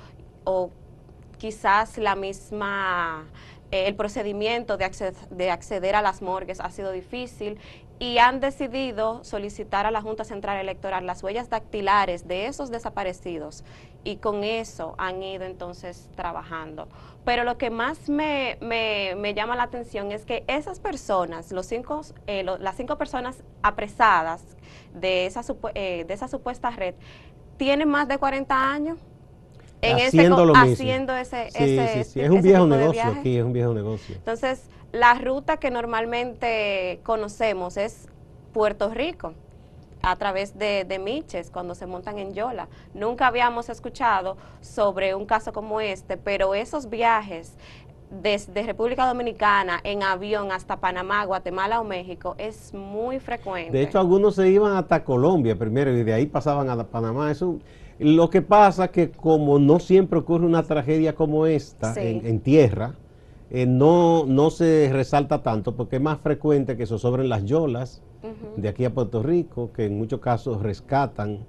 o 0.44 0.72
quizás 1.38 1.98
la 1.98 2.16
misma 2.16 3.26
el 3.88 3.96
procedimiento 3.96 4.78
de, 4.78 5.14
de 5.30 5.52
acceder 5.52 5.96
a 5.96 6.02
las 6.02 6.22
morgues 6.22 6.60
ha 6.60 6.70
sido 6.70 6.92
difícil 6.92 7.60
y 8.00 8.18
han 8.18 8.40
decidido 8.40 9.24
solicitar 9.24 9.86
a 9.86 9.92
la 9.92 10.02
Junta 10.02 10.24
Central 10.24 10.58
Electoral 10.58 11.06
las 11.06 11.24
huellas 11.24 11.50
dactilares 11.50 12.28
de 12.28 12.48
esos 12.48 12.70
desaparecidos 12.70 13.64
y 14.04 14.18
con 14.18 14.44
eso 14.44 14.96
han 14.98 15.24
ido 15.24 15.46
entonces 15.46 16.10
trabajando. 16.16 16.88
Pero 17.24 17.44
lo 17.44 17.58
que 17.58 17.70
más 17.70 18.10
me, 18.10 18.58
llama 19.36 19.56
la 19.56 19.64
atención 19.64 20.12
es 20.12 20.26
que 20.26 20.44
esas 20.48 20.80
personas, 20.80 21.52
los 21.52 21.66
cinco, 21.66 22.02
eh, 22.28 22.44
las 22.44 22.76
cinco 22.78 22.98
personas 22.98 23.44
apresadas 23.64 24.44
eh, 25.02 26.06
de 26.08 26.14
esa 26.14 26.28
supuesta 26.28 26.70
red, 26.70 26.96
tienen 27.58 27.90
más 27.90 28.08
de 28.08 28.18
40 28.18 28.72
años. 28.72 29.00
En 29.82 29.98
haciendo 29.98 30.38
ese, 30.38 30.46
lo 30.46 30.56
haciendo 30.56 31.16
ese, 31.16 31.52
sí, 31.52 32.04
sí, 32.06 32.22
es 32.22 32.30
un 32.30 32.42
viejo 32.42 32.66
negocio 32.66 33.04
aquí, 33.04 33.38
es 33.38 33.44
un 33.44 33.54
viejo 33.54 33.74
negocio. 33.74 34.16
Entonces, 34.16 34.64
la 34.92 35.14
ruta 35.16 35.58
que 35.58 35.70
normalmente 35.70 37.02
conocemos 37.04 37.78
es 37.78 38.08
Puerto 38.54 38.90
Rico 38.90 39.34
a 40.02 40.16
través 40.16 40.58
de, 40.58 41.02
Miches 41.04 41.50
cuando 41.50 41.76
se 41.76 41.86
montan 41.88 42.20
en 42.20 42.34
Yola. 42.34 42.68
Nunca 42.94 43.28
habíamos 43.28 43.70
escuchado 43.70 44.38
sobre 44.62 45.16
un 45.16 45.26
caso 45.26 45.52
como 45.52 45.82
este, 45.82 46.16
pero 46.16 46.56
esos 46.56 46.90
viajes 46.90 47.54
desde 48.10 48.62
República 48.64 49.08
Dominicana 49.08 49.80
en 49.84 50.04
avión 50.04 50.52
hasta 50.52 50.78
Panamá, 50.78 51.26
Guatemala 51.26 51.82
o 51.82 51.84
México 51.84 52.36
es 52.38 52.74
muy 52.74 53.20
frecuente. 53.20 53.72
De 53.72 53.84
hecho, 53.84 54.00
algunos 54.00 54.36
se 54.36 54.48
iban 54.48 54.78
hasta 54.78 55.04
Colombia 55.04 55.58
primero 55.58 55.92
y 55.92 56.04
de 56.04 56.14
ahí 56.14 56.28
pasaban 56.28 56.70
a 56.70 56.84
Panamá. 56.84 57.32
Eso, 57.32 57.58
lo 58.00 58.30
que 58.30 58.42
pasa 58.42 58.90
que 58.90 59.12
como 59.12 59.60
no 59.60 59.80
siempre 59.80 60.20
ocurre 60.20 60.46
una 60.46 60.64
tragedia 60.64 61.16
como 61.16 61.46
esta 61.46 61.94
en 61.96 62.40
tierra, 62.42 62.96
eh, 63.52 63.66
no, 63.66 64.26
no 64.26 64.50
se 64.50 64.90
resalta 64.92 65.44
tanto 65.44 65.76
porque 65.76 65.98
es 65.98 66.02
más 66.02 66.20
frecuente 66.20 66.76
que 66.76 66.86
se 66.86 66.98
sobren 66.98 67.30
las 67.30 67.46
yolas 67.46 68.02
de 68.58 68.68
aquí 68.68 68.86
a 68.86 68.94
Puerto 68.94 69.22
Rico, 69.22 69.72
que 69.72 69.86
en 69.86 69.98
muchos 70.00 70.20
casos 70.20 70.62
rescatan 70.64 71.46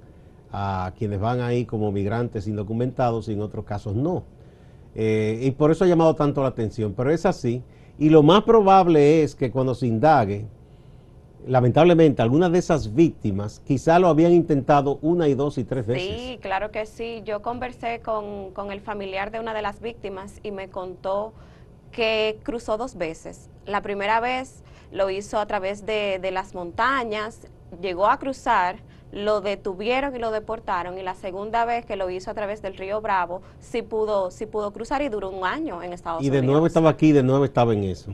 a 0.52 0.92
quienes 0.98 1.18
van 1.18 1.40
ahí 1.40 1.64
como 1.64 1.90
migrantes 1.90 2.46
indocumentados 2.46 3.28
y 3.28 3.32
en 3.32 3.40
otros 3.40 3.64
casos 3.64 3.96
no. 3.96 4.24
Eh, 4.94 5.40
y 5.42 5.50
por 5.52 5.70
eso 5.70 5.84
ha 5.84 5.86
llamado 5.86 6.14
tanto 6.14 6.42
la 6.42 6.48
atención, 6.48 6.92
pero 6.94 7.10
es 7.10 7.24
así. 7.24 7.62
Y 7.98 8.10
lo 8.10 8.22
más 8.22 8.42
probable 8.42 9.22
es 9.22 9.34
que 9.34 9.50
cuando 9.50 9.74
se 9.74 9.86
indague, 9.86 10.46
lamentablemente 11.46 12.22
algunas 12.22 12.52
de 12.52 12.58
esas 12.58 12.94
víctimas 12.94 13.62
quizá 13.64 13.98
lo 13.98 14.08
habían 14.08 14.32
intentado 14.32 14.98
una 15.02 15.28
y 15.28 15.34
dos 15.34 15.58
y 15.58 15.64
tres 15.64 15.86
veces. 15.86 16.20
Sí, 16.20 16.38
claro 16.42 16.70
que 16.70 16.86
sí. 16.86 17.22
Yo 17.24 17.42
conversé 17.42 18.00
con, 18.00 18.50
con 18.52 18.72
el 18.72 18.80
familiar 18.80 19.30
de 19.30 19.40
una 19.40 19.54
de 19.54 19.62
las 19.62 19.80
víctimas 19.80 20.40
y 20.42 20.50
me 20.50 20.68
contó 20.68 21.32
que 21.92 22.38
cruzó 22.42 22.76
dos 22.76 22.96
veces. 22.96 23.48
La 23.64 23.80
primera 23.80 24.20
vez 24.20 24.62
lo 24.92 25.10
hizo 25.10 25.38
a 25.38 25.46
través 25.46 25.86
de, 25.86 26.20
las 26.32 26.54
montañas, 26.54 27.40
llegó 27.80 28.06
a 28.06 28.18
cruzar, 28.18 28.76
lo 29.12 29.40
detuvieron 29.40 30.14
y 30.14 30.18
lo 30.18 30.30
deportaron 30.30 30.98
y 30.98 31.02
la 31.02 31.14
segunda 31.14 31.64
vez 31.64 31.86
que 31.86 31.96
lo 31.96 32.10
hizo 32.10 32.30
a 32.30 32.34
través 32.34 32.60
del 32.60 32.76
río 32.76 33.00
Bravo 33.00 33.40
sí 33.60 33.82
pudo 33.82 34.32
sí 34.32 34.46
pudo 34.46 34.72
cruzar 34.72 35.00
y 35.00 35.08
duró 35.08 35.30
un 35.30 35.44
año 35.46 35.82
en 35.82 35.92
Estados 35.92 36.20
Unidos. 36.20 36.36
Y 36.36 36.40
de 36.40 36.46
nuevo 36.46 36.66
estaba 36.66 36.90
aquí, 36.90 37.12
de 37.12 37.22
nuevo 37.22 37.44
estaba 37.44 37.72
en 37.72 37.84
eso. 37.84 38.12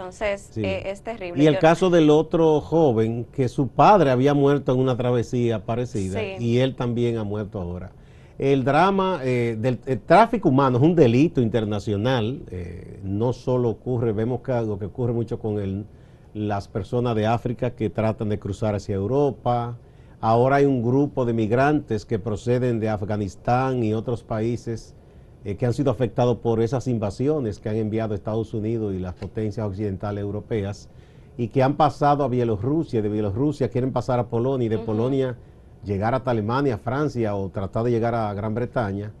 Entonces 0.00 0.56
eh, 0.56 0.84
es 0.86 1.02
terrible. 1.02 1.42
Y 1.42 1.46
el 1.46 1.58
caso 1.58 1.90
del 1.90 2.08
otro 2.08 2.62
joven 2.62 3.26
que 3.30 3.48
su 3.50 3.68
padre 3.68 4.10
había 4.10 4.32
muerto 4.32 4.72
en 4.72 4.78
una 4.78 4.96
travesía 4.96 5.66
parecida 5.66 6.22
y 6.22 6.58
él 6.58 6.74
también 6.74 7.18
ha 7.18 7.24
muerto 7.24 7.60
ahora. 7.60 7.92
El 8.38 8.64
drama 8.64 9.20
eh, 9.22 9.58
del 9.60 9.78
tráfico 9.78 10.48
humano 10.48 10.78
es 10.78 10.84
un 10.84 10.94
delito 10.94 11.42
internacional, 11.42 12.40
eh, 12.50 12.98
no 13.02 13.34
solo 13.34 13.68
ocurre, 13.68 14.12
vemos 14.12 14.40
que 14.40 14.52
lo 14.62 14.78
que 14.78 14.86
ocurre 14.86 15.12
mucho 15.12 15.38
con 15.38 15.60
el, 15.60 15.84
las 16.32 16.66
personas 16.66 17.14
de 17.14 17.26
África 17.26 17.72
que 17.72 17.90
tratan 17.90 18.30
de 18.30 18.38
cruzar 18.38 18.74
hacia 18.74 18.94
Europa, 18.94 19.76
Ahora 20.22 20.56
hay 20.56 20.66
un 20.66 20.82
grupo 20.82 21.24
de 21.24 21.32
migrantes 21.32 22.04
que 22.04 22.18
proceden 22.18 22.78
de 22.78 22.90
Afganistán 22.90 23.82
y 23.82 23.94
otros 23.94 24.22
países 24.22 24.94
eh, 25.44 25.56
que 25.56 25.66
han 25.66 25.72
sido 25.72 25.90
afectados 25.90 26.38
por 26.38 26.60
esas 26.60 26.86
invasiones 26.86 27.58
que 27.58 27.68
han 27.68 27.76
enviado 27.76 28.14
Estados 28.14 28.52
Unidos 28.52 28.94
y 28.94 28.98
las 28.98 29.14
potencias 29.14 29.66
occidentales 29.66 30.22
europeas 30.22 30.88
y 31.38 31.48
que 31.48 31.62
han 31.62 31.76
pasado 31.76 32.24
a 32.24 32.28
Bielorrusia, 32.28 33.00
de 33.00 33.08
Bielorrusia 33.08 33.70
quieren 33.70 33.92
pasar 33.92 34.18
a 34.18 34.26
Polonia 34.28 34.66
y 34.66 34.68
de 34.68 34.78
Polonia 34.78 35.36
llegar 35.84 36.14
hasta 36.14 36.30
Alemania, 36.30 36.76
Francia 36.76 37.34
o 37.34 37.48
tratar 37.48 37.84
de 37.84 37.90
llegar 37.90 38.14
a 38.14 38.34
Gran 38.34 38.54
Bretaña. 38.54 39.12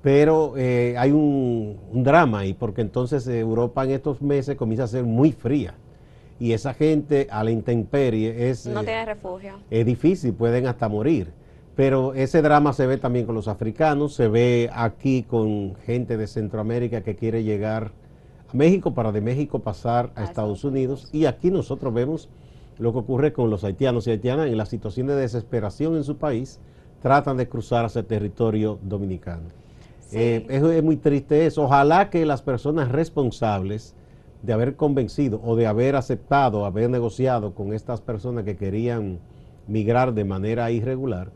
Pero 0.00 0.52
eh, 0.56 0.94
hay 0.98 1.10
un, 1.10 1.78
drama 1.92 2.40
ahí, 2.40 2.54
porque 2.54 2.82
entonces 2.82 3.26
Europa 3.26 3.84
en 3.84 3.92
estos 3.92 4.20
meses 4.22 4.54
comienza 4.54 4.84
a 4.84 4.86
ser 4.86 5.02
muy 5.02 5.32
fría 5.32 5.74
y 6.38 6.52
esa 6.52 6.74
gente 6.74 7.26
a 7.30 7.42
la 7.42 7.50
intemperie 7.50 8.50
es... 8.50 8.66
No 8.66 8.82
eh, 8.82 8.84
tiene 8.84 9.06
refugio. 9.06 9.54
Es 9.70 9.86
difícil, 9.86 10.34
pueden 10.34 10.66
hasta 10.66 10.88
morir. 10.88 11.32
Pero 11.76 12.14
ese 12.14 12.40
drama 12.40 12.72
se 12.72 12.86
ve 12.86 12.98
también 12.98 13.26
con 13.26 13.34
los 13.34 13.48
africanos, 13.48 14.14
se 14.14 14.28
ve 14.28 14.70
aquí 14.72 15.24
con 15.24 15.74
gente 15.84 16.16
de 16.16 16.26
Centroamérica 16.26 17.02
que 17.02 17.16
quiere 17.16 17.42
llegar 17.42 17.90
a 18.48 18.56
México 18.56 18.94
para 18.94 19.10
de 19.10 19.20
México 19.20 19.58
pasar 19.58 20.12
a, 20.14 20.22
Estados 20.22 20.62
Unidos. 20.62 21.08
Y 21.12 21.26
aquí 21.26 21.50
nosotros 21.50 21.92
vemos 21.92 22.28
lo 22.78 22.92
que 22.92 22.98
ocurre 23.00 23.32
con 23.32 23.50
los 23.50 23.64
haitianos 23.64 24.06
y 24.06 24.12
haitianas 24.12 24.46
en 24.46 24.56
la 24.56 24.66
situación 24.66 25.08
de 25.08 25.16
desesperación 25.16 25.96
en 25.96 26.04
su 26.04 26.16
país, 26.16 26.60
tratan 27.02 27.36
de 27.36 27.48
cruzar 27.48 27.84
hacia 27.84 28.00
el 28.00 28.06
territorio 28.06 28.78
dominicano. 28.82 29.48
Eh, 30.12 30.46
es 30.48 30.82
muy 30.82 30.96
triste 30.96 31.44
eso. 31.44 31.64
Ojalá 31.64 32.08
que 32.08 32.24
las 32.24 32.42
personas 32.42 32.90
responsables 32.92 33.96
de 34.42 34.52
haber 34.52 34.76
convencido 34.76 35.40
o 35.42 35.56
de 35.56 35.66
haber 35.66 35.96
aceptado, 35.96 36.66
haber 36.66 36.88
negociado 36.90 37.54
con 37.54 37.72
estas 37.72 38.00
personas 38.00 38.44
que 38.44 38.56
querían 38.56 39.18
migrar 39.66 40.12
de 40.12 40.24
manera 40.24 40.70
irregular, 40.70 41.32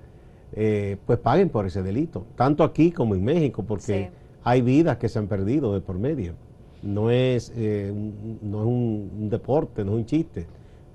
eh, 0.52 0.96
pues 1.06 1.18
paguen 1.18 1.48
por 1.48 1.66
ese 1.66 1.82
delito, 1.82 2.26
tanto 2.36 2.64
aquí 2.64 2.90
como 2.92 3.14
en 3.14 3.24
México, 3.24 3.64
porque 3.66 4.10
hay 4.42 4.62
vidas 4.62 4.96
que 4.98 5.08
se 5.08 5.18
han 5.18 5.26
perdido 5.26 5.74
de 5.74 5.80
por 5.80 5.98
medio. 5.98 6.34
No 6.82 7.10
es, 7.10 7.52
eh, 7.56 7.92
no 7.94 8.60
es 8.60 8.66
un 8.66 9.28
deporte, 9.28 9.84
no 9.84 9.92
es 9.92 9.96
un 9.98 10.06
chiste 10.06 10.46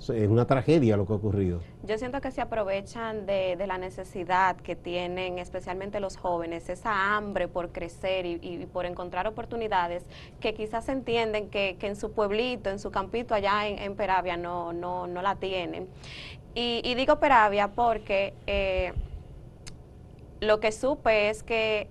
es 0.10 0.30
una 0.30 0.46
tragedia 0.46 0.98
lo 0.98 1.06
que 1.06 1.14
ha 1.14 1.16
ocurrido. 1.16 1.62
Yo 1.84 1.98
siento 1.98 2.20
que 2.20 2.32
se 2.32 2.42
aprovechan 2.42 3.26
de, 3.26 3.56
la 3.66 3.78
necesidad 3.78 4.58
que 4.58 4.76
tienen 4.76 5.40
especialmente 5.40 6.00
los 6.00 6.18
jóvenes, 6.18 6.70
esa 6.70 7.16
hambre 7.16 7.48
por 7.48 7.72
crecer 7.72 8.26
y, 8.26 8.68
por 8.72 8.86
encontrar 8.86 9.28
oportunidades 9.28 10.04
que 10.40 10.54
quizás 10.54 10.90
entienden 10.90 11.50
que, 11.50 11.78
en 11.80 11.96
su 11.96 12.12
pueblito, 12.12 12.70
en 12.70 12.80
su 12.80 12.92
campito 12.92 13.34
allá 13.34 13.68
en, 13.68 13.96
Peravia 13.96 14.38
no, 14.38 14.74
no, 14.74 15.08
no 15.08 15.22
la 15.22 15.36
tienen. 15.36 15.88
Y, 16.56 16.94
digo 16.96 17.20
Peravia 17.20 17.70
porque 17.70 18.34
eh, 18.48 18.94
lo 20.44 20.60
que 20.60 20.72
supe 20.72 21.30
es 21.30 21.44
que 21.44 21.88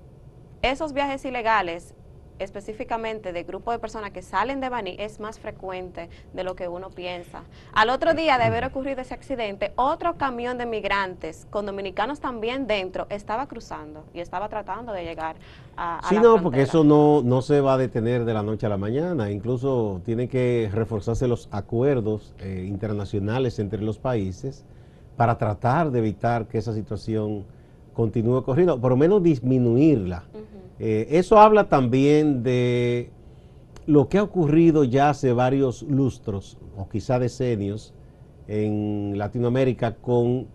esos 0.62 0.92
viajes 0.92 1.24
ilegales 1.24 1.94
específicamente 2.38 3.32
de 3.32 3.44
grupo 3.44 3.70
de 3.70 3.78
personas 3.78 4.10
que 4.10 4.22
salen 4.22 4.60
de 4.60 4.68
Baní 4.68 4.96
es 4.98 5.20
más 5.20 5.38
frecuente 5.38 6.08
de 6.32 6.44
lo 6.44 6.56
que 6.56 6.66
uno 6.66 6.90
piensa. 6.90 7.44
Al 7.72 7.88
otro 7.88 8.14
día 8.14 8.36
de 8.36 8.44
haber 8.44 8.64
ocurrido 8.64 9.00
ese 9.00 9.14
accidente, 9.14 9.72
otro 9.76 10.16
camión 10.16 10.58
de 10.58 10.66
migrantes 10.66 11.46
con 11.50 11.66
dominicanos 11.66 12.20
también 12.20 12.66
dentro 12.66 13.06
estaba 13.10 13.46
cruzando 13.46 14.04
y 14.12 14.20
estaba 14.20 14.48
tratando 14.48 14.92
de 14.92 15.04
llegar 15.04 15.36
a, 15.76 15.98
a 15.98 16.08
sí, 16.08 16.18
no, 16.18 16.42
porque 16.42 16.62
eso 16.62 16.82
no, 16.82 17.22
no 17.22 17.42
se 17.42 17.60
va 17.60 17.74
a 17.74 17.78
detener 17.78 18.24
de 18.24 18.34
la 18.34 18.42
noche 18.42 18.66
a 18.66 18.68
la 18.68 18.78
mañana. 18.78 19.30
Incluso 19.30 20.00
tienen 20.04 20.28
que 20.28 20.68
reforzarse 20.72 21.28
los 21.28 21.48
acuerdos 21.52 22.34
eh, 22.40 22.64
internacionales 22.66 23.58
entre 23.58 23.82
los 23.82 23.98
países 23.98 24.64
para 25.16 25.38
tratar 25.38 25.90
de 25.90 26.00
evitar 26.00 26.48
que 26.48 26.58
esa 26.58 26.72
situación 26.72 27.44
continúe 27.92 28.42
corriendo, 28.42 28.80
por 28.80 28.90
lo 28.90 28.96
menos 28.96 29.22
disminuirla. 29.22 30.24
Eh, 30.78 31.08
eso 31.10 31.38
habla 31.38 31.68
también 31.68 32.42
de 32.42 33.10
lo 33.86 34.08
que 34.08 34.18
ha 34.18 34.22
ocurrido 34.22 34.84
ya 34.84 35.10
hace 35.10 35.32
varios 35.32 35.82
lustros, 35.82 36.58
o 36.76 36.88
quizá 36.88 37.18
decenios, 37.18 37.94
en 38.48 39.16
Latinoamérica 39.16 39.94
con 39.96 40.46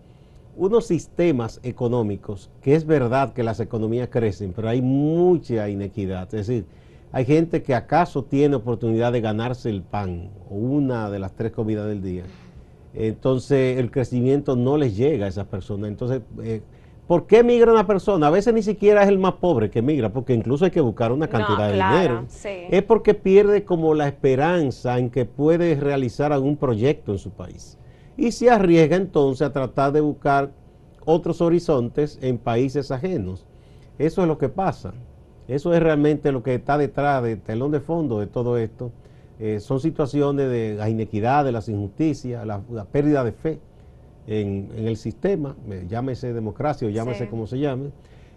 unos 0.56 0.86
sistemas 0.86 1.60
económicos, 1.62 2.50
que 2.60 2.74
es 2.74 2.84
verdad 2.84 3.32
que 3.32 3.42
las 3.42 3.60
economías 3.60 4.08
crecen, 4.08 4.52
pero 4.54 4.68
hay 4.68 4.82
mucha 4.82 5.68
inequidad. 5.68 6.24
Es 6.34 6.46
decir, 6.46 6.66
hay 7.12 7.24
gente 7.24 7.62
que 7.62 7.74
acaso 7.74 8.24
tiene 8.24 8.56
oportunidad 8.56 9.12
de 9.12 9.20
ganarse 9.20 9.70
el 9.70 9.82
pan 9.82 10.30
o 10.50 10.56
una 10.56 11.10
de 11.10 11.18
las 11.18 11.32
tres 11.34 11.52
comidas 11.52 11.86
del 11.86 12.02
día. 12.02 12.24
Entonces 12.92 13.78
el 13.78 13.90
crecimiento 13.90 14.56
no 14.56 14.76
les 14.76 14.96
llega 14.96 15.26
a 15.26 15.28
esas 15.28 15.46
personas. 15.46 15.88
Entonces 15.88 16.22
eh, 16.42 16.60
¿Por 17.08 17.26
qué 17.26 17.42
migra 17.42 17.72
una 17.72 17.86
persona? 17.86 18.26
A 18.26 18.30
veces 18.30 18.52
ni 18.52 18.62
siquiera 18.62 19.02
es 19.02 19.08
el 19.08 19.18
más 19.18 19.32
pobre 19.36 19.70
que 19.70 19.80
migra, 19.80 20.12
porque 20.12 20.34
incluso 20.34 20.66
hay 20.66 20.70
que 20.70 20.82
buscar 20.82 21.10
una 21.10 21.26
cantidad 21.26 21.68
de 21.68 21.72
dinero. 21.72 22.26
Es 22.44 22.82
porque 22.82 23.14
pierde 23.14 23.64
como 23.64 23.94
la 23.94 24.06
esperanza 24.06 24.98
en 24.98 25.08
que 25.08 25.24
puede 25.24 25.74
realizar 25.76 26.34
algún 26.34 26.58
proyecto 26.58 27.12
en 27.12 27.18
su 27.18 27.30
país. 27.30 27.78
Y 28.18 28.32
se 28.32 28.50
arriesga 28.50 28.96
entonces 28.96 29.46
a 29.46 29.54
tratar 29.54 29.92
de 29.92 30.02
buscar 30.02 30.50
otros 31.06 31.40
horizontes 31.40 32.18
en 32.20 32.36
países 32.36 32.90
ajenos. 32.90 33.46
Eso 33.98 34.20
es 34.20 34.28
lo 34.28 34.36
que 34.36 34.50
pasa. 34.50 34.92
Eso 35.48 35.72
es 35.72 35.82
realmente 35.82 36.30
lo 36.30 36.42
que 36.42 36.56
está 36.56 36.76
detrás 36.76 37.22
del 37.22 37.40
telón 37.40 37.70
de 37.70 37.80
fondo 37.80 38.20
de 38.20 38.26
todo 38.26 38.58
esto. 38.58 38.92
Eh, 39.40 39.60
son 39.60 39.80
situaciones 39.80 40.50
de 40.50 40.74
la 40.74 40.90
inequidad, 40.90 41.46
de 41.46 41.52
las 41.52 41.70
injusticias, 41.70 42.46
la 42.46 42.84
pérdida 42.92 43.24
de 43.24 43.32
fe 43.32 43.60
en, 44.28 44.70
el 44.76 44.96
sistema, 44.96 45.56
llámese 45.88 46.32
democracia 46.32 46.86
o 46.86 46.90
llámese 46.90 47.28
como 47.28 47.46
se 47.46 47.58
llame, 47.58 47.90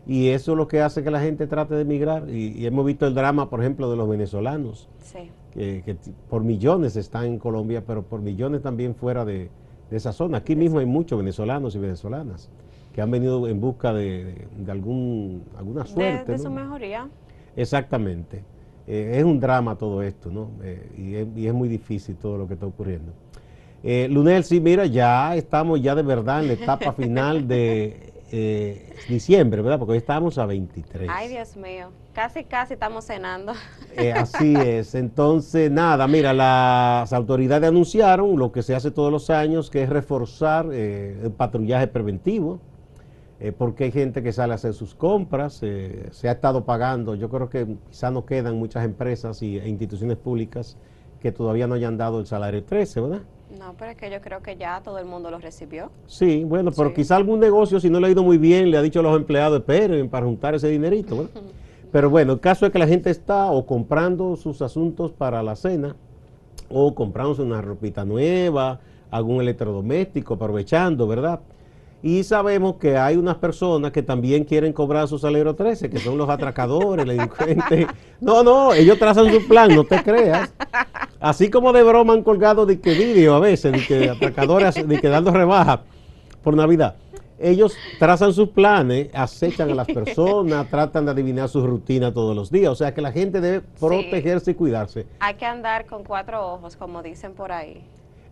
y 0.08 0.30
eso 0.30 0.54
es 0.54 0.58
lo 0.58 0.68
que 0.68 0.82
hace 0.82 1.04
que 1.04 1.12
la 1.12 1.20
gente 1.20 1.46
trate 1.48 1.76
de 1.76 1.82
emigrar. 1.82 2.28
Y, 2.30 2.66
hemos 2.66 2.86
visto 2.86 3.06
el 3.06 3.14
drama, 3.14 3.50
por 3.50 3.60
ejemplo, 3.60 3.92
de 3.92 3.98
los 3.98 4.10
venezolanos, 4.10 4.90
que, 5.54 5.96
por 6.30 6.44
millones 6.44 6.96
están 6.96 7.26
en 7.26 7.38
Colombia, 7.38 7.84
pero 7.86 8.04
por 8.04 8.22
millones 8.22 8.62
también 8.62 8.96
fuera 8.96 9.26
de, 9.26 9.50
esa 9.92 10.14
zona. 10.14 10.38
Aquí 10.38 10.56
mismo 10.56 10.80
hay 10.80 10.86
muchos 10.86 11.20
venezolanos 11.20 11.76
y 11.76 11.80
venezolanas 11.80 12.50
que 12.94 13.02
han 13.02 13.12
venido 13.12 13.46
en 13.48 13.60
busca 13.60 13.94
de, 13.94 14.48
algún, 14.70 15.44
alguna 15.58 15.86
suerte. 15.86 16.32
De, 16.32 16.40
su 16.40 16.50
mejoría. 16.50 17.10
Exactamente. 17.58 18.46
Eh, 18.88 19.18
es 19.18 19.24
un 19.26 19.42
drama 19.42 19.78
todo 19.78 20.02
esto, 20.02 20.32
¿no? 20.32 20.52
Eh, 20.64 21.26
y 21.36 21.46
es 21.46 21.54
muy 21.54 21.68
difícil 21.68 22.16
todo 22.16 22.38
lo 22.38 22.48
que 22.48 22.54
está 22.54 22.66
ocurriendo. 22.66 23.12
Eh, 23.84 24.08
Lunel, 24.10 24.44
sí, 24.44 24.60
mira, 24.60 24.86
ya 24.86 25.36
estamos 25.36 25.82
ya 25.82 25.96
de 25.96 26.04
verdad 26.04 26.42
en 26.42 26.48
la 26.48 26.54
etapa 26.54 26.94
final 26.98 27.48
de 27.48 28.12
eh, 28.34 28.94
diciembre, 29.10 29.62
¿verdad? 29.62 29.78
Porque 29.78 29.94
hoy 29.94 29.98
estamos 29.98 30.38
a 30.38 30.46
23. 30.46 31.10
Ay, 31.12 31.28
Dios 31.28 31.58
mío, 31.58 31.90
casi, 32.14 32.46
casi 32.46 32.76
estamos 32.76 33.06
cenando. 33.06 33.54
Eh, 33.98 34.14
así 34.14 34.54
es. 34.56 34.96
Entonces, 34.96 35.70
nada, 35.70 36.08
mira, 36.08 36.32
las 36.32 37.12
autoridades 37.12 37.68
anunciaron 37.68 38.38
lo 38.38 38.54
que 38.54 38.64
se 38.64 38.74
hace 38.74 38.92
todos 38.92 39.12
los 39.12 39.30
años, 39.30 39.70
que 39.70 39.84
es 39.84 39.90
reforzar 39.90 40.68
eh, 40.72 41.20
el 41.24 41.32
patrullaje 41.32 41.88
preventivo, 41.88 42.60
porque 43.58 43.86
hay 43.86 43.92
gente 43.92 44.22
que 44.22 44.32
sale 44.32 44.54
a 44.54 44.56
hacer 44.56 44.76
sus 44.76 44.94
compras, 44.94 45.56
se 45.56 46.30
ha 46.30 46.32
estado 46.32 46.64
pagando, 46.64 47.16
yo 47.16 47.28
creo 47.28 47.50
que 47.50 47.76
quizá 47.90 48.12
no 48.12 48.24
quedan 48.24 48.56
muchas 48.56 48.86
empresas 48.86 49.42
y, 49.42 49.58
e 49.58 49.68
instituciones 49.68 50.18
públicas 50.18 50.78
que 51.20 51.32
todavía 51.32 51.66
no 51.66 51.74
hayan 51.74 51.98
dado 51.98 52.20
el 52.20 52.28
salario 52.28 52.64
13, 52.64 53.02
¿verdad? 53.02 53.22
No, 53.60 53.76
pero 53.78 53.92
es 53.92 53.98
que 53.98 54.10
yo 54.10 54.22
creo 54.22 54.42
que 54.42 54.56
ya 54.56 54.82
todo 54.82 54.98
el 54.98 55.06
mundo 55.06 55.30
lo 55.30 55.40
recibió. 55.40 55.92
Sí, 56.08 56.44
bueno, 56.44 56.72
pero 56.72 56.94
quizá 56.94 57.16
algún 57.18 57.40
negocio, 57.40 57.80
si 57.80 57.90
no 57.90 58.00
le 58.00 58.08
ha 58.08 58.10
ido 58.10 58.24
muy 58.24 58.38
bien, 58.38 58.72
le 58.72 58.78
ha 58.78 58.82
dicho 58.82 59.02
a 59.02 59.04
los 59.04 59.16
empleados, 59.16 59.60
esperen 59.60 60.10
para 60.10 60.26
juntar 60.26 60.56
ese 60.56 60.70
dinerito. 60.70 61.30
pero 61.92 62.10
bueno, 62.10 62.34
el 62.34 62.40
caso 62.40 62.66
es 62.66 62.72
que 62.72 62.80
la 62.80 62.88
gente 62.88 63.10
está 63.10 63.52
o 63.52 63.66
comprando 63.66 64.36
sus 64.36 64.62
asuntos 64.62 65.12
para 65.12 65.44
la 65.44 65.56
cena, 65.56 65.96
o 66.70 66.96
comprándose 66.96 67.42
una 67.42 67.62
ropita 67.62 68.06
nueva, 68.06 68.80
algún 69.10 69.42
electrodoméstico, 69.42 70.36
aprovechando, 70.36 71.06
¿verdad? 71.08 71.42
Y 72.04 72.24
sabemos 72.24 72.78
que 72.78 72.98
hay 72.98 73.16
unas 73.16 73.36
personas 73.36 73.92
que 73.92 74.02
también 74.02 74.44
quieren 74.44 74.74
cobrar 74.74 75.08
su 75.08 75.20
salario 75.20 75.54
13, 75.54 75.90
que 75.90 76.00
son 76.00 76.18
los 76.18 76.30
atracadores, 76.30 77.06
delincuentes. 77.08 77.88
No, 78.20 78.44
no, 78.44 78.74
ellos 78.74 78.98
trazan 78.98 79.32
su 79.32 79.48
plan, 79.48 79.76
no 79.76 79.84
te 79.84 80.02
creas. 80.02 80.52
Así 81.22 81.52
como 81.52 81.72
de 81.72 81.84
broma 81.84 82.14
han 82.14 82.24
colgado 82.24 82.66
de 82.66 82.82
que 82.82 82.96
vídeo 82.96 83.36
a 83.36 83.40
veces, 83.40 83.72
de 83.72 83.86
que 83.86 84.10
atracadores, 84.10 84.76
de 84.76 85.00
que 85.00 85.08
dando 85.08 85.32
rebaja 85.32 85.82
por 86.44 86.56
Navidad. 86.56 86.96
Ellos 87.38 87.76
trazan 88.00 88.34
sus 88.34 88.50
planes, 88.50 89.10
acechan 89.14 89.70
a 89.70 89.76
las 89.76 89.88
personas, 89.94 90.68
tratan 90.70 91.06
de 91.06 91.12
adivinar 91.12 91.48
su 91.48 91.66
rutina 91.66 92.12
todos 92.12 92.36
los 92.36 92.52
días. 92.52 92.72
O 92.72 92.76
sea 92.76 92.94
que 92.96 93.02
la 93.02 93.12
gente 93.12 93.40
debe 93.40 93.62
protegerse 93.80 94.52
y 94.52 94.56
cuidarse. 94.56 95.06
Hay 95.20 95.36
que 95.36 95.46
andar 95.46 95.86
con 95.86 96.04
cuatro 96.04 96.54
ojos, 96.54 96.76
como 96.76 97.04
dicen 97.04 97.34
por 97.34 97.52
ahí. 97.52 97.84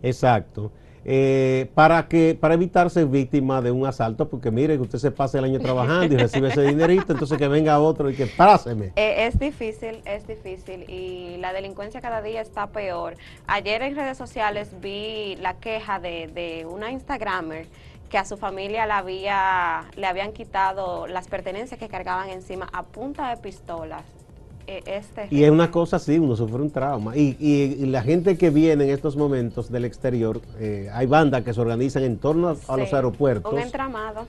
Exacto. 0.02 0.72
Eh, 1.06 1.70
para 1.74 2.08
que 2.08 2.38
para 2.40 2.54
evitar 2.54 2.90
ser 2.90 3.06
víctima 3.06 3.62
de 3.62 3.72
un 3.72 3.86
asalto, 3.86 4.28
porque 4.28 4.52
mire 4.52 4.76
que 4.76 4.84
usted 4.84 5.00
se 5.00 5.12
pase 5.12 5.38
el 5.38 5.46
año 5.46 5.60
trabajando 5.60 6.14
y 6.14 6.18
recibe 6.18 6.50
ese 6.50 6.62
dinerito, 6.64 7.14
entonces 7.14 7.38
que 7.38 7.48
venga 7.48 7.80
otro 7.80 8.10
y 8.10 8.16
que 8.16 8.28
páseme. 8.28 8.94
Eh, 8.96 9.28
es 9.28 9.40
difícil, 9.40 10.02
es 10.06 10.28
difícil 10.28 10.90
y 10.90 11.38
la 11.38 11.54
delincuencia 11.54 12.02
cada 12.02 12.22
día 12.22 12.42
está 12.42 12.68
peor. 12.68 13.16
Ayer 13.48 13.82
en 13.82 13.96
redes 13.96 14.18
sociales 14.18 14.70
vi 14.82 15.38
la 15.38 15.56
queja 15.56 16.00
de, 16.00 16.28
de 16.28 16.66
una 16.66 16.92
Instagramer 16.92 17.68
que 18.10 18.18
a 18.18 18.26
su 18.26 18.38
familia 18.38 18.86
le, 18.86 18.94
había, 18.94 19.86
le 19.96 20.08
habían 20.08 20.34
quitado 20.34 21.08
las 21.08 21.28
pertenencias 21.28 21.80
que 21.80 21.88
cargaban 21.88 22.30
encima 22.30 22.68
a 22.74 22.84
punta 22.84 23.30
de 23.30 23.38
pistolas. 23.38 24.04
E, 24.70 24.84
este 24.86 25.28
y 25.32 25.44
es 25.44 25.50
una 25.50 25.72
cosa 25.72 25.96
así, 25.96 26.20
uno 26.20 26.36
sufre 26.36 26.62
un 26.62 26.70
trauma. 26.70 27.18
Y, 27.18 27.36
y, 27.40 27.88
la 27.88 28.04
gente 28.04 28.38
que 28.38 28.52
viene 28.52 28.84
en 28.84 28.92
estos 28.92 29.18
momentos 29.18 29.72
del 29.72 29.84
exterior, 29.84 30.42
eh, 30.60 30.90
hay 30.94 31.08
bandas 31.08 31.44
que 31.44 31.56
se 31.56 31.60
organizan 31.60 32.04
en 32.04 32.18
torno 32.18 32.56
a, 32.68 32.78
los 32.78 32.94
aeropuertos 32.94 33.56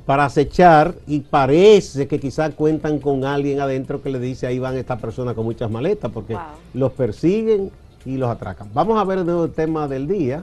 para 0.06 0.24
acechar 0.24 0.94
y 1.06 1.20
parece 1.20 2.08
que 2.08 2.18
quizás 2.18 2.54
cuentan 2.54 3.00
con 3.00 3.24
alguien 3.26 3.60
adentro 3.60 4.00
que 4.02 4.08
le 4.08 4.18
dice 4.18 4.46
ahí 4.46 4.58
van 4.58 4.78
estas 4.78 4.98
personas 4.98 5.34
con 5.34 5.44
muchas 5.44 5.70
maletas 5.70 6.10
porque 6.10 6.38
los 6.72 6.92
persiguen 6.92 7.70
y 8.06 8.16
los 8.16 8.30
atracan. 8.30 8.70
Vamos 8.72 8.98
a 8.98 9.04
ver 9.04 9.18
el 9.18 9.26
nuevo 9.26 9.48
tema 9.48 9.88
del 9.88 10.08
día. 10.08 10.42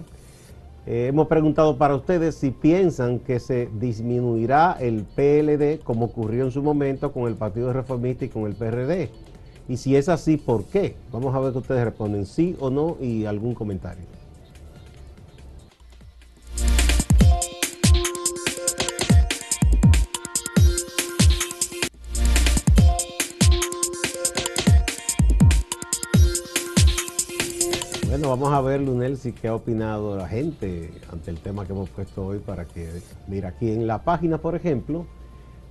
Eh, 0.86 1.08
hemos 1.08 1.28
preguntado 1.28 1.76
para 1.76 1.96
ustedes 1.96 2.36
si 2.36 2.52
piensan 2.52 3.18
que 3.18 3.40
se 3.40 3.68
disminuirá 3.80 4.78
el 4.80 5.04
PLD 5.04 5.84
como 5.84 6.06
ocurrió 6.06 6.46
en 6.46 6.52
su 6.52 6.62
momento 6.62 7.12
con 7.12 7.28
el 7.28 7.34
Partido 7.34 7.74
Reformista 7.74 8.26
y 8.26 8.30
con 8.30 8.46
el 8.46 8.54
PRD. 8.54 9.10
Y 9.70 9.76
si 9.76 9.98
es 9.98 10.08
así, 10.08 10.38
¿por 10.38 10.64
qué? 10.66 10.96
Vamos 11.12 11.36
a 11.36 11.40
ver 11.40 11.52
que 11.52 11.58
ustedes 11.58 11.84
responden 11.84 12.26
sí 12.26 12.56
o 12.60 12.70
no 12.70 12.96
y 13.02 13.26
algún 13.26 13.54
comentario. 13.54 14.06
Bueno, 28.08 28.30
vamos 28.30 28.54
a 28.54 28.62
ver, 28.62 28.82
Lunel, 28.82 29.18
si 29.18 29.34
qué 29.34 29.50
ha 29.50 29.54
opinado 29.54 30.16
la 30.16 30.30
gente 30.30 30.92
ante 31.12 31.30
el 31.30 31.40
tema 31.40 31.66
que 31.66 31.74
hemos 31.74 31.90
puesto 31.90 32.26
hoy 32.26 32.40
para 32.40 32.64
que, 32.64 32.90
mira, 33.28 33.50
aquí 33.50 33.70
en 33.70 33.86
la 33.86 34.02
página, 34.04 34.38
por 34.38 34.56
ejemplo, 34.56 35.06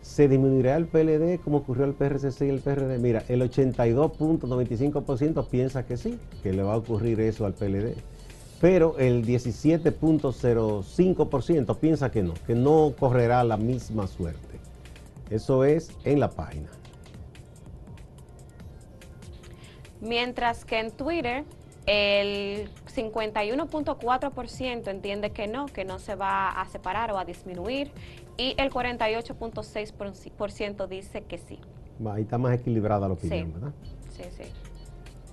se 0.06 0.28
disminuirá 0.28 0.76
el 0.76 0.86
PLD 0.86 1.40
como 1.40 1.58
ocurrió 1.58 1.84
al 1.84 1.92
PRCC 1.94 2.42
y 2.42 2.48
el 2.48 2.60
PRD. 2.60 2.98
Mira, 2.98 3.24
el 3.28 3.42
82.95% 3.42 5.48
piensa 5.48 5.84
que 5.84 5.96
sí, 5.96 6.20
que 6.42 6.52
le 6.52 6.62
va 6.62 6.74
a 6.74 6.76
ocurrir 6.76 7.18
eso 7.20 7.44
al 7.44 7.54
PLD. 7.54 7.96
Pero 8.60 8.96
el 8.98 9.26
17.05% 9.26 11.76
piensa 11.76 12.12
que 12.12 12.22
no, 12.22 12.34
que 12.46 12.54
no 12.54 12.94
correrá 12.98 13.42
la 13.42 13.56
misma 13.56 14.06
suerte. 14.06 14.60
Eso 15.28 15.64
es 15.64 15.90
en 16.04 16.20
la 16.20 16.30
página. 16.30 16.68
Mientras 20.00 20.64
que 20.64 20.78
en 20.78 20.92
Twitter 20.92 21.42
el 21.86 22.70
51.4% 22.94 24.88
entiende 24.88 25.30
que 25.30 25.48
no, 25.48 25.66
que 25.66 25.84
no 25.84 25.98
se 25.98 26.14
va 26.14 26.50
a 26.50 26.68
separar 26.68 27.10
o 27.10 27.18
a 27.18 27.24
disminuir 27.24 27.90
y 28.36 28.54
el 28.58 28.70
48.6% 28.70 30.88
dice 30.88 31.22
que 31.22 31.38
sí. 31.38 31.58
Ahí 32.10 32.22
está 32.22 32.38
más 32.38 32.54
equilibrada 32.54 33.06
la 33.08 33.14
opinión, 33.14 33.52
¿verdad? 33.52 33.72
Sí, 34.10 34.22
sí. 34.36 34.44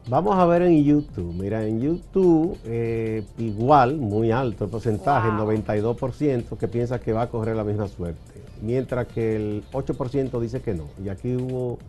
Vamos 0.10 0.38
a 0.38 0.46
ver 0.46 0.64
en 0.64 0.84
YouTube. 0.84 1.34
Mira, 1.34 1.66
en 1.66 1.80
YouTube 1.80 2.60
eh, 2.66 3.24
igual, 3.38 3.96
muy 3.98 4.32
alto 4.32 4.66
el 4.66 4.70
porcentaje, 4.70 5.30
el 5.30 5.36
92% 5.36 6.58
que 6.58 6.68
piensa 6.68 7.00
que 7.00 7.14
va 7.14 7.22
a 7.24 7.30
correr 7.30 7.56
la 7.56 7.64
misma 7.64 7.88
suerte, 7.88 8.20
mientras 8.62 9.08
que 9.08 9.36
el 9.36 9.64
8% 9.72 10.42
dice 10.42 10.62
que 10.62 10.74
no. 10.74 10.90
Y 11.04 11.10
aquí 11.10 11.36
hubo 11.36 11.80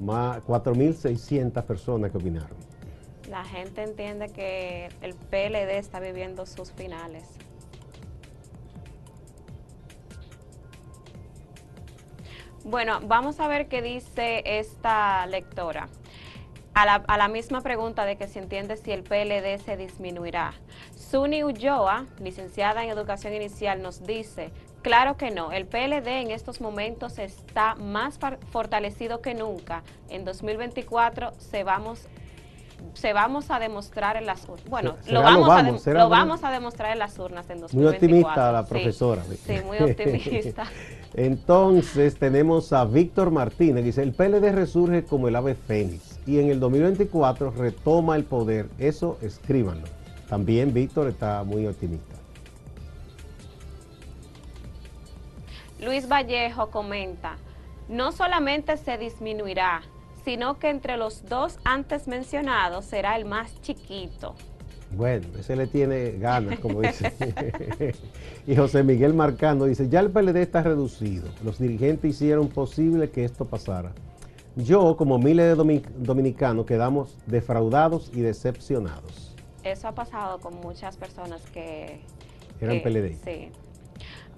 más 0.00 0.42
4.600 0.44 1.62
personas 1.64 2.10
que 2.10 2.18
opinaron 2.18 2.72
la 3.32 3.44
gente 3.44 3.82
entiende 3.82 4.28
que 4.28 4.90
el 5.00 5.14
PLD 5.14 5.78
está 5.78 6.00
viviendo 6.00 6.44
sus 6.44 6.70
finales. 6.70 7.24
Bueno, 12.64 13.00
vamos 13.02 13.40
a 13.40 13.48
ver 13.48 13.66
qué 13.66 13.82
dice 13.82 14.42
esta 14.44 15.26
lectora. 15.26 15.88
A 16.74 17.18
la, 17.18 17.28
misma 17.28 17.60
pregunta 17.60 18.06
de 18.06 18.16
que 18.16 18.28
se 18.28 18.38
entiende 18.38 18.76
si 18.76 18.92
el 18.92 19.02
PLD 19.02 19.58
se 19.58 19.76
disminuirá. 19.76 20.54
Suni 20.96 21.42
Ulloa, 21.42 22.06
licenciada 22.20 22.84
en 22.84 22.90
Educación 22.90 23.34
Inicial, 23.34 23.82
nos 23.82 24.06
dice, 24.06 24.52
claro 24.80 25.16
que 25.16 25.30
no, 25.30 25.52
el 25.52 25.66
PLD 25.66 26.06
en 26.06 26.30
estos 26.30 26.60
momentos 26.60 27.18
está 27.18 27.74
más 27.74 28.18
fortalecido 28.50 29.20
que 29.20 29.34
nunca. 29.34 29.82
En 30.08 30.24
2024 30.24 31.32
se 31.38 31.64
vamos 31.64 32.06
se 32.94 33.12
vamos 33.12 33.50
a 33.50 33.58
demostrar 33.58 34.16
en 34.16 34.26
las 34.26 34.48
urnas. 34.48 34.68
Bueno, 34.68 34.96
lo, 35.08 35.22
vamos, 35.22 35.48
a 36.44 36.50
demostrar 36.50 36.92
en 36.92 36.98
las 36.98 37.18
urnas 37.18 37.48
en 37.50 37.60
2024. 37.60 37.78
Muy 37.78 37.86
optimista 37.86 38.52
la 38.52 38.64
profesora. 38.64 39.22
Sí, 39.46 39.56
muy 39.64 39.78
optimista. 39.90 40.64
Entonces 41.14 42.18
tenemos 42.18 42.72
a 42.72 42.84
Víctor 42.84 43.30
Martínez, 43.30 43.84
dice, 43.84 44.02
el 44.02 44.12
PLD 44.12 44.52
resurge 44.52 45.04
como 45.04 45.28
el 45.28 45.36
ave 45.36 45.54
fénix 45.54 46.20
y 46.26 46.38
en 46.38 46.50
el 46.50 46.60
2024 46.60 47.50
retoma 47.50 48.16
el 48.16 48.24
poder. 48.24 48.68
Eso 48.78 49.18
escríbanlo. 49.20 49.86
También 50.28 50.72
Víctor 50.72 51.08
está 51.08 51.44
muy 51.44 51.66
optimista. 51.66 52.16
Luis 55.80 56.08
Vallejo 56.08 56.70
comenta, 56.70 57.36
no 57.88 58.12
solamente 58.12 58.76
se 58.76 58.96
disminuirá, 58.98 59.82
sino 60.24 60.58
que 60.58 60.70
entre 60.70 60.96
los 60.96 61.24
dos 61.28 61.58
antes 61.64 62.08
mencionados 62.08 62.84
será 62.84 63.16
el 63.16 63.24
más 63.24 63.60
chiquito. 63.62 64.34
Bueno, 64.94 65.26
ese 65.38 65.56
le 65.56 65.66
tiene 65.66 66.12
ganas, 66.12 66.58
como 66.58 66.82
dice. 66.82 67.12
y 68.46 68.54
José 68.54 68.82
Miguel 68.82 69.14
Marcando 69.14 69.64
dice, 69.64 69.88
ya 69.88 70.00
el 70.00 70.10
PLD 70.10 70.36
está 70.36 70.62
reducido. 70.62 71.28
Los 71.42 71.58
dirigentes 71.58 72.10
hicieron 72.10 72.48
posible 72.48 73.10
que 73.10 73.24
esto 73.24 73.46
pasara. 73.46 73.92
Yo, 74.54 74.96
como 74.98 75.18
miles 75.18 75.56
de 75.56 75.82
dominicanos, 75.96 76.66
quedamos 76.66 77.16
defraudados 77.26 78.10
y 78.12 78.20
decepcionados. 78.20 79.34
Eso 79.64 79.88
ha 79.88 79.92
pasado 79.94 80.40
con 80.40 80.56
muchas 80.60 80.96
personas 80.96 81.40
que... 81.52 82.00
Eran 82.60 82.82
PLD. 82.82 83.16
Sí. 83.24 83.50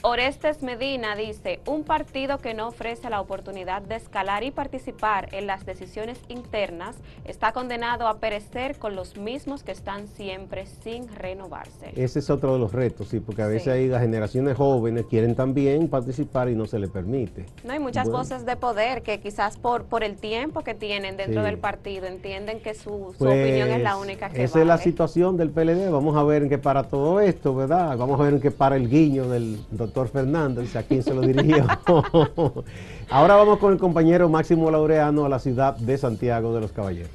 Orestes 0.06 0.62
Medina 0.62 1.16
dice, 1.16 1.60
un 1.66 1.82
partido 1.82 2.36
que 2.36 2.52
no 2.52 2.68
ofrece 2.68 3.08
la 3.08 3.22
oportunidad 3.22 3.80
de 3.80 3.96
escalar 3.96 4.44
y 4.44 4.50
participar 4.50 5.30
en 5.32 5.46
las 5.46 5.64
decisiones 5.64 6.20
internas 6.28 6.96
está 7.24 7.52
condenado 7.52 8.06
a 8.06 8.18
perecer 8.18 8.76
con 8.76 8.96
los 8.96 9.16
mismos 9.16 9.62
que 9.62 9.72
están 9.72 10.06
siempre 10.08 10.66
sin 10.66 11.08
renovarse. 11.08 11.94
Ese 11.96 12.18
es 12.18 12.28
otro 12.28 12.52
de 12.52 12.58
los 12.58 12.72
retos, 12.72 13.08
sí, 13.08 13.20
porque 13.20 13.40
a 13.40 13.46
veces 13.46 13.68
hay 13.68 13.88
las 13.88 14.02
generaciones 14.02 14.58
jóvenes 14.58 15.06
quieren 15.08 15.34
también 15.34 15.88
participar 15.88 16.50
y 16.50 16.54
no 16.54 16.66
se 16.66 16.78
les 16.78 16.90
permite. 16.90 17.46
No 17.64 17.72
hay 17.72 17.78
muchas 17.78 18.10
voces 18.10 18.44
de 18.44 18.56
poder 18.56 19.00
que 19.00 19.20
quizás 19.20 19.56
por, 19.56 19.84
por 19.84 20.04
el 20.04 20.16
tiempo 20.16 20.60
que 20.60 20.74
tienen 20.74 21.16
dentro 21.16 21.42
del 21.42 21.56
partido 21.56 22.04
entienden 22.08 22.60
que 22.60 22.74
su, 22.74 23.14
pues, 23.16 23.30
opinión 23.30 23.70
es 23.70 23.82
la 23.82 23.96
única 23.96 24.28
que 24.28 24.44
Esa 24.44 24.60
es 24.60 24.66
la 24.66 24.76
situación 24.76 25.38
del 25.38 25.48
PLD, 25.48 25.90
vamos 25.90 26.14
a 26.14 26.22
ver 26.24 26.42
en 26.42 26.50
qué 26.50 26.58
para 26.58 26.82
todo 26.82 27.20
esto, 27.20 27.54
¿verdad? 27.54 27.96
Vamos 27.96 28.20
a 28.20 28.24
ver 28.24 28.34
en 28.34 28.40
qué 28.42 28.50
para 28.50 28.76
el 28.76 28.90
guiño 28.90 29.30
del 29.30 29.64
doctor 29.70 29.93
doctor 29.94 30.08
Fernández, 30.08 30.74
a 30.74 30.82
quien 30.82 31.04
se 31.04 31.14
lo 31.14 31.20
dirigió. 31.20 31.64
Ahora 33.10 33.36
vamos 33.36 33.60
con 33.60 33.72
el 33.72 33.78
compañero 33.78 34.28
Máximo 34.28 34.68
Laureano 34.68 35.24
a 35.24 35.28
la 35.28 35.38
ciudad 35.38 35.76
de 35.76 35.96
Santiago 35.96 36.52
de 36.52 36.60
los 36.60 36.72
Caballeros. 36.72 37.12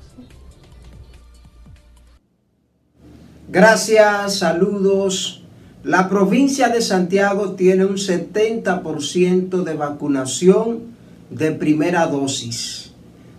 Gracias, 3.49 4.37
saludos. 4.37 5.43
La 5.83 6.07
provincia 6.07 6.69
de 6.69 6.81
Santiago 6.81 7.51
tiene 7.51 7.83
un 7.83 7.97
70% 7.97 9.63
de 9.63 9.73
vacunación 9.73 10.83
de 11.29 11.51
primera 11.51 12.07
dosis. 12.07 12.93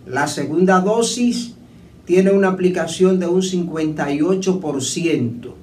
La 0.05 0.27
segunda 0.27 0.81
dosis 0.81 1.55
tiene 2.05 2.31
una 2.31 2.49
aplicación 2.49 3.19
de 3.19 3.25
un 3.25 3.41
58% 3.41 5.60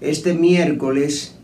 este 0.00 0.34
miércoles, 0.34 1.36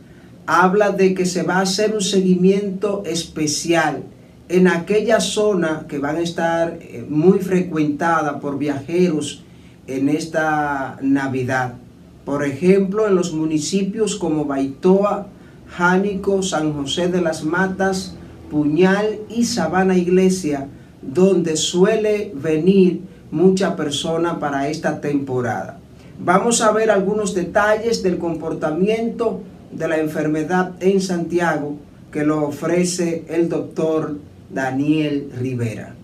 habla 0.47 0.91
de 0.91 1.15
que 1.15 1.27
se 1.27 1.43
va 1.43 1.57
a 1.57 1.63
hacer 1.63 1.95
un 1.95 2.01
seguimiento 2.01 3.03
especial 3.07 4.03
en 4.49 4.69
aquella 4.69 5.21
zona 5.21 5.87
que 5.89 5.99
van 5.99 6.17
a 6.17 6.21
estar 6.21 6.79
eh, 6.81 7.07
muy 7.09 7.39
frecuentada 7.39 8.41
por 8.41 8.59
viajeros 8.59 9.45
en 9.87 10.09
esta 10.09 10.99
Navidad. 11.01 11.75
Por 12.25 12.45
ejemplo, 12.45 13.09
en 13.09 13.17
los 13.17 13.33
municipios 13.33 14.17
como 14.17 14.45
Baitoa, 14.45 15.27
Jánico, 15.69 16.43
San 16.43 16.73
José 16.73 17.09
de 17.09 17.21
las 17.21 17.45
Matas, 17.45 18.15
Puñal 18.51 19.21
y 19.29 19.45
Sabana 19.45 19.97
Iglesia, 19.97 20.69
donde 21.01 21.57
suele 21.57 22.33
venir 22.35 23.01
mucha 23.31 23.75
persona 23.75 24.39
para 24.39 24.69
esta 24.69 25.01
temporada. 25.01 25.79
Vamos 26.25 26.61
a 26.61 26.71
ver 26.71 26.91
algunos 26.91 27.35
detalles 27.35 28.03
del 28.03 28.19
comportamiento 28.19 29.41
de 29.73 29.89
la 29.89 29.99
enfermedad 29.99 30.73
en 30.81 31.01
Santiago 31.01 31.77
que 32.13 32.25
lo 32.25 32.47
ofrece 32.47 33.25
el 33.29 33.49
doctor 33.49 34.19
Daniel 34.53 35.31
Rivera. 35.41 35.97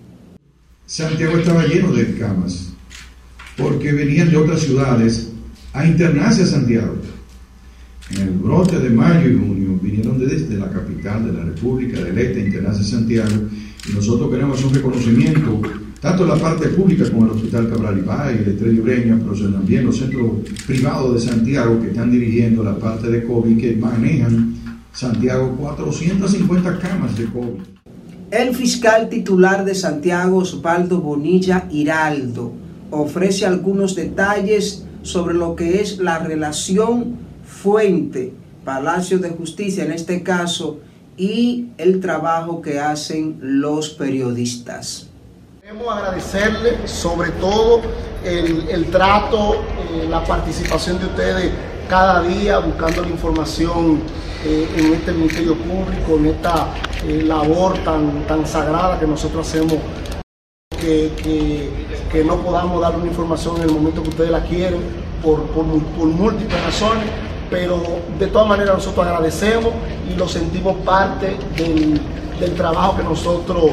Santiago 0.86 1.36
estaba 1.36 1.64
lleno 1.64 1.92
de 1.92 2.16
camas 2.16 2.72
porque 3.58 3.92
venían 3.92 4.30
de 4.30 4.38
otras 4.38 4.60
ciudades 4.60 5.27
a 5.72 5.86
internarse 5.86 6.42
a 6.42 6.46
Santiago. 6.46 6.96
En 8.10 8.22
el 8.22 8.30
brote 8.30 8.78
de 8.78 8.90
mayo 8.90 9.28
y 9.28 9.38
junio 9.38 9.78
vinieron 9.82 10.18
desde 10.18 10.56
la 10.56 10.70
capital 10.70 11.26
de 11.26 11.32
la 11.32 11.44
República 11.44 12.00
del 12.00 12.16
Este 12.16 12.40
a 12.40 12.46
internarse 12.46 12.80
a 12.80 12.84
Santiago 12.84 13.36
y 13.88 13.92
nosotros 13.92 14.30
queremos 14.30 14.64
un 14.64 14.74
reconocimiento 14.74 15.60
tanto 16.00 16.22
en 16.22 16.28
la 16.28 16.36
parte 16.36 16.68
pública 16.68 17.10
como 17.10 17.24
el 17.26 17.32
Hospital 17.32 17.68
Cabral 17.68 17.98
Ibáez, 17.98 18.40
el 18.40 18.52
Estrella 18.52 18.82
Ureña, 18.82 19.18
pero 19.18 19.50
también 19.50 19.84
los 19.84 19.98
centros 19.98 20.30
privados 20.66 21.14
de 21.14 21.28
Santiago 21.28 21.80
que 21.80 21.88
están 21.88 22.10
dirigiendo 22.10 22.62
la 22.62 22.78
parte 22.78 23.10
de 23.10 23.24
COVID, 23.24 23.60
que 23.60 23.76
manejan 23.76 24.54
Santiago 24.92 25.56
450 25.56 26.78
camas 26.78 27.16
de 27.16 27.24
COVID. 27.26 27.62
El 28.30 28.54
fiscal 28.54 29.08
titular 29.08 29.64
de 29.64 29.74
Santiago, 29.74 30.38
Osvaldo 30.38 31.00
Bonilla 31.00 31.66
Hiraldo, 31.70 32.52
ofrece 32.90 33.44
algunos 33.46 33.94
detalles 33.94 34.84
sobre 35.08 35.34
lo 35.34 35.56
que 35.56 35.80
es 35.80 35.98
la 35.98 36.18
relación 36.18 37.16
fuente, 37.44 38.34
Palacio 38.64 39.18
de 39.18 39.30
Justicia 39.30 39.84
en 39.84 39.92
este 39.92 40.22
caso, 40.22 40.80
y 41.16 41.68
el 41.78 42.00
trabajo 42.00 42.60
que 42.60 42.78
hacen 42.78 43.38
los 43.40 43.88
periodistas. 43.90 45.08
Queremos 45.62 45.88
agradecerle 45.88 46.86
sobre 46.86 47.30
todo 47.32 47.80
el, 48.22 48.86
trato, 48.90 49.54
eh, 49.54 50.06
la 50.08 50.22
participación 50.24 50.98
de 50.98 51.06
ustedes 51.06 51.52
cada 51.88 52.22
día 52.22 52.58
buscando 52.58 53.02
la 53.02 53.08
información 53.08 54.00
eh, 54.44 54.68
en 54.76 54.92
este 54.92 55.12
Ministerio 55.12 55.56
Público, 55.56 56.16
en 56.18 56.26
esta 56.26 56.74
eh, 57.06 57.22
labor 57.22 57.78
tan, 57.78 58.26
tan 58.26 58.46
sagrada 58.46 59.00
que 59.00 59.06
nosotros 59.06 59.48
hacemos, 59.48 59.78
que, 60.78 61.70
no 62.24 62.36
podamos 62.36 62.80
dar 62.80 62.96
una 62.96 63.06
información 63.06 63.56
en 63.56 63.62
el 63.62 63.70
momento 63.70 64.02
que 64.02 64.08
ustedes 64.08 64.30
la 64.30 64.42
quieren 64.42 64.80
por, 65.22 65.42
por, 65.50 65.64
múltiples 65.64 66.64
razones, 66.64 67.04
pero 67.50 67.82
de 68.18 68.26
todas 68.28 68.48
maneras 68.48 68.76
nosotros 68.76 69.06
agradecemos 69.06 69.72
y 70.10 70.16
lo 70.16 70.28
sentimos 70.28 70.76
parte 70.84 71.36
del, 71.56 72.00
del 72.40 72.54
trabajo 72.54 72.96
que 72.96 73.02
nosotros 73.02 73.72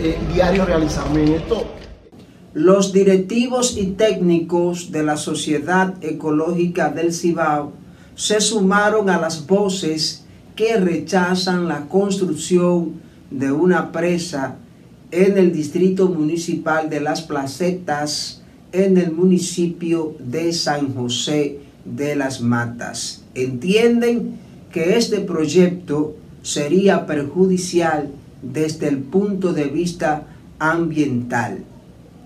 eh, 0.00 0.18
realizamos 0.66 1.16
en 1.18 1.28
esto. 1.28 1.64
Los 2.52 2.92
directivos 2.92 3.76
y 3.76 3.88
técnicos 3.88 4.90
de 4.90 5.02
la 5.02 5.16
Sociedad 5.16 5.94
Ecológica 6.02 6.88
del 6.88 7.12
Cibao 7.12 7.72
se 8.14 8.40
sumaron 8.40 9.10
a 9.10 9.18
las 9.18 9.46
voces 9.46 10.24
que 10.54 10.76
rechazan 10.78 11.68
la 11.68 11.82
construcción 11.82 12.94
de 13.30 13.52
una 13.52 13.92
presa 13.92 14.56
en 15.10 15.38
el 15.38 15.52
distrito 15.52 16.08
municipal 16.08 16.90
de 16.90 17.00
Las 17.00 17.22
Placetas, 17.22 18.42
en 18.72 18.96
el 18.98 19.12
municipio 19.12 20.16
de 20.18 20.52
San 20.52 20.94
José 20.94 21.60
de 21.84 22.16
las 22.16 22.40
Matas. 22.40 23.22
Entienden 23.34 24.38
que 24.72 24.96
este 24.96 25.20
proyecto 25.20 26.16
sería 26.42 27.06
perjudicial 27.06 28.10
desde 28.42 28.88
el 28.88 28.98
punto 28.98 29.52
de 29.52 29.64
vista 29.64 30.26
ambiental 30.58 31.64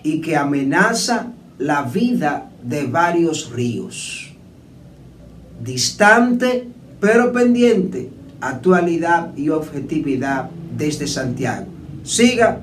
y 0.03 0.21
que 0.21 0.37
amenaza 0.37 1.33
la 1.59 1.83
vida 1.83 2.51
de 2.65 2.85
varios 2.85 3.51
ríos. 3.53 4.33
Distante 5.63 6.69
pero 7.01 7.33
pendiente, 7.33 8.11
actualidad 8.41 9.37
y 9.37 9.49
objetividad 9.49 10.51
desde 10.77 11.07
Santiago. 11.07 11.67
Siga 12.03 12.63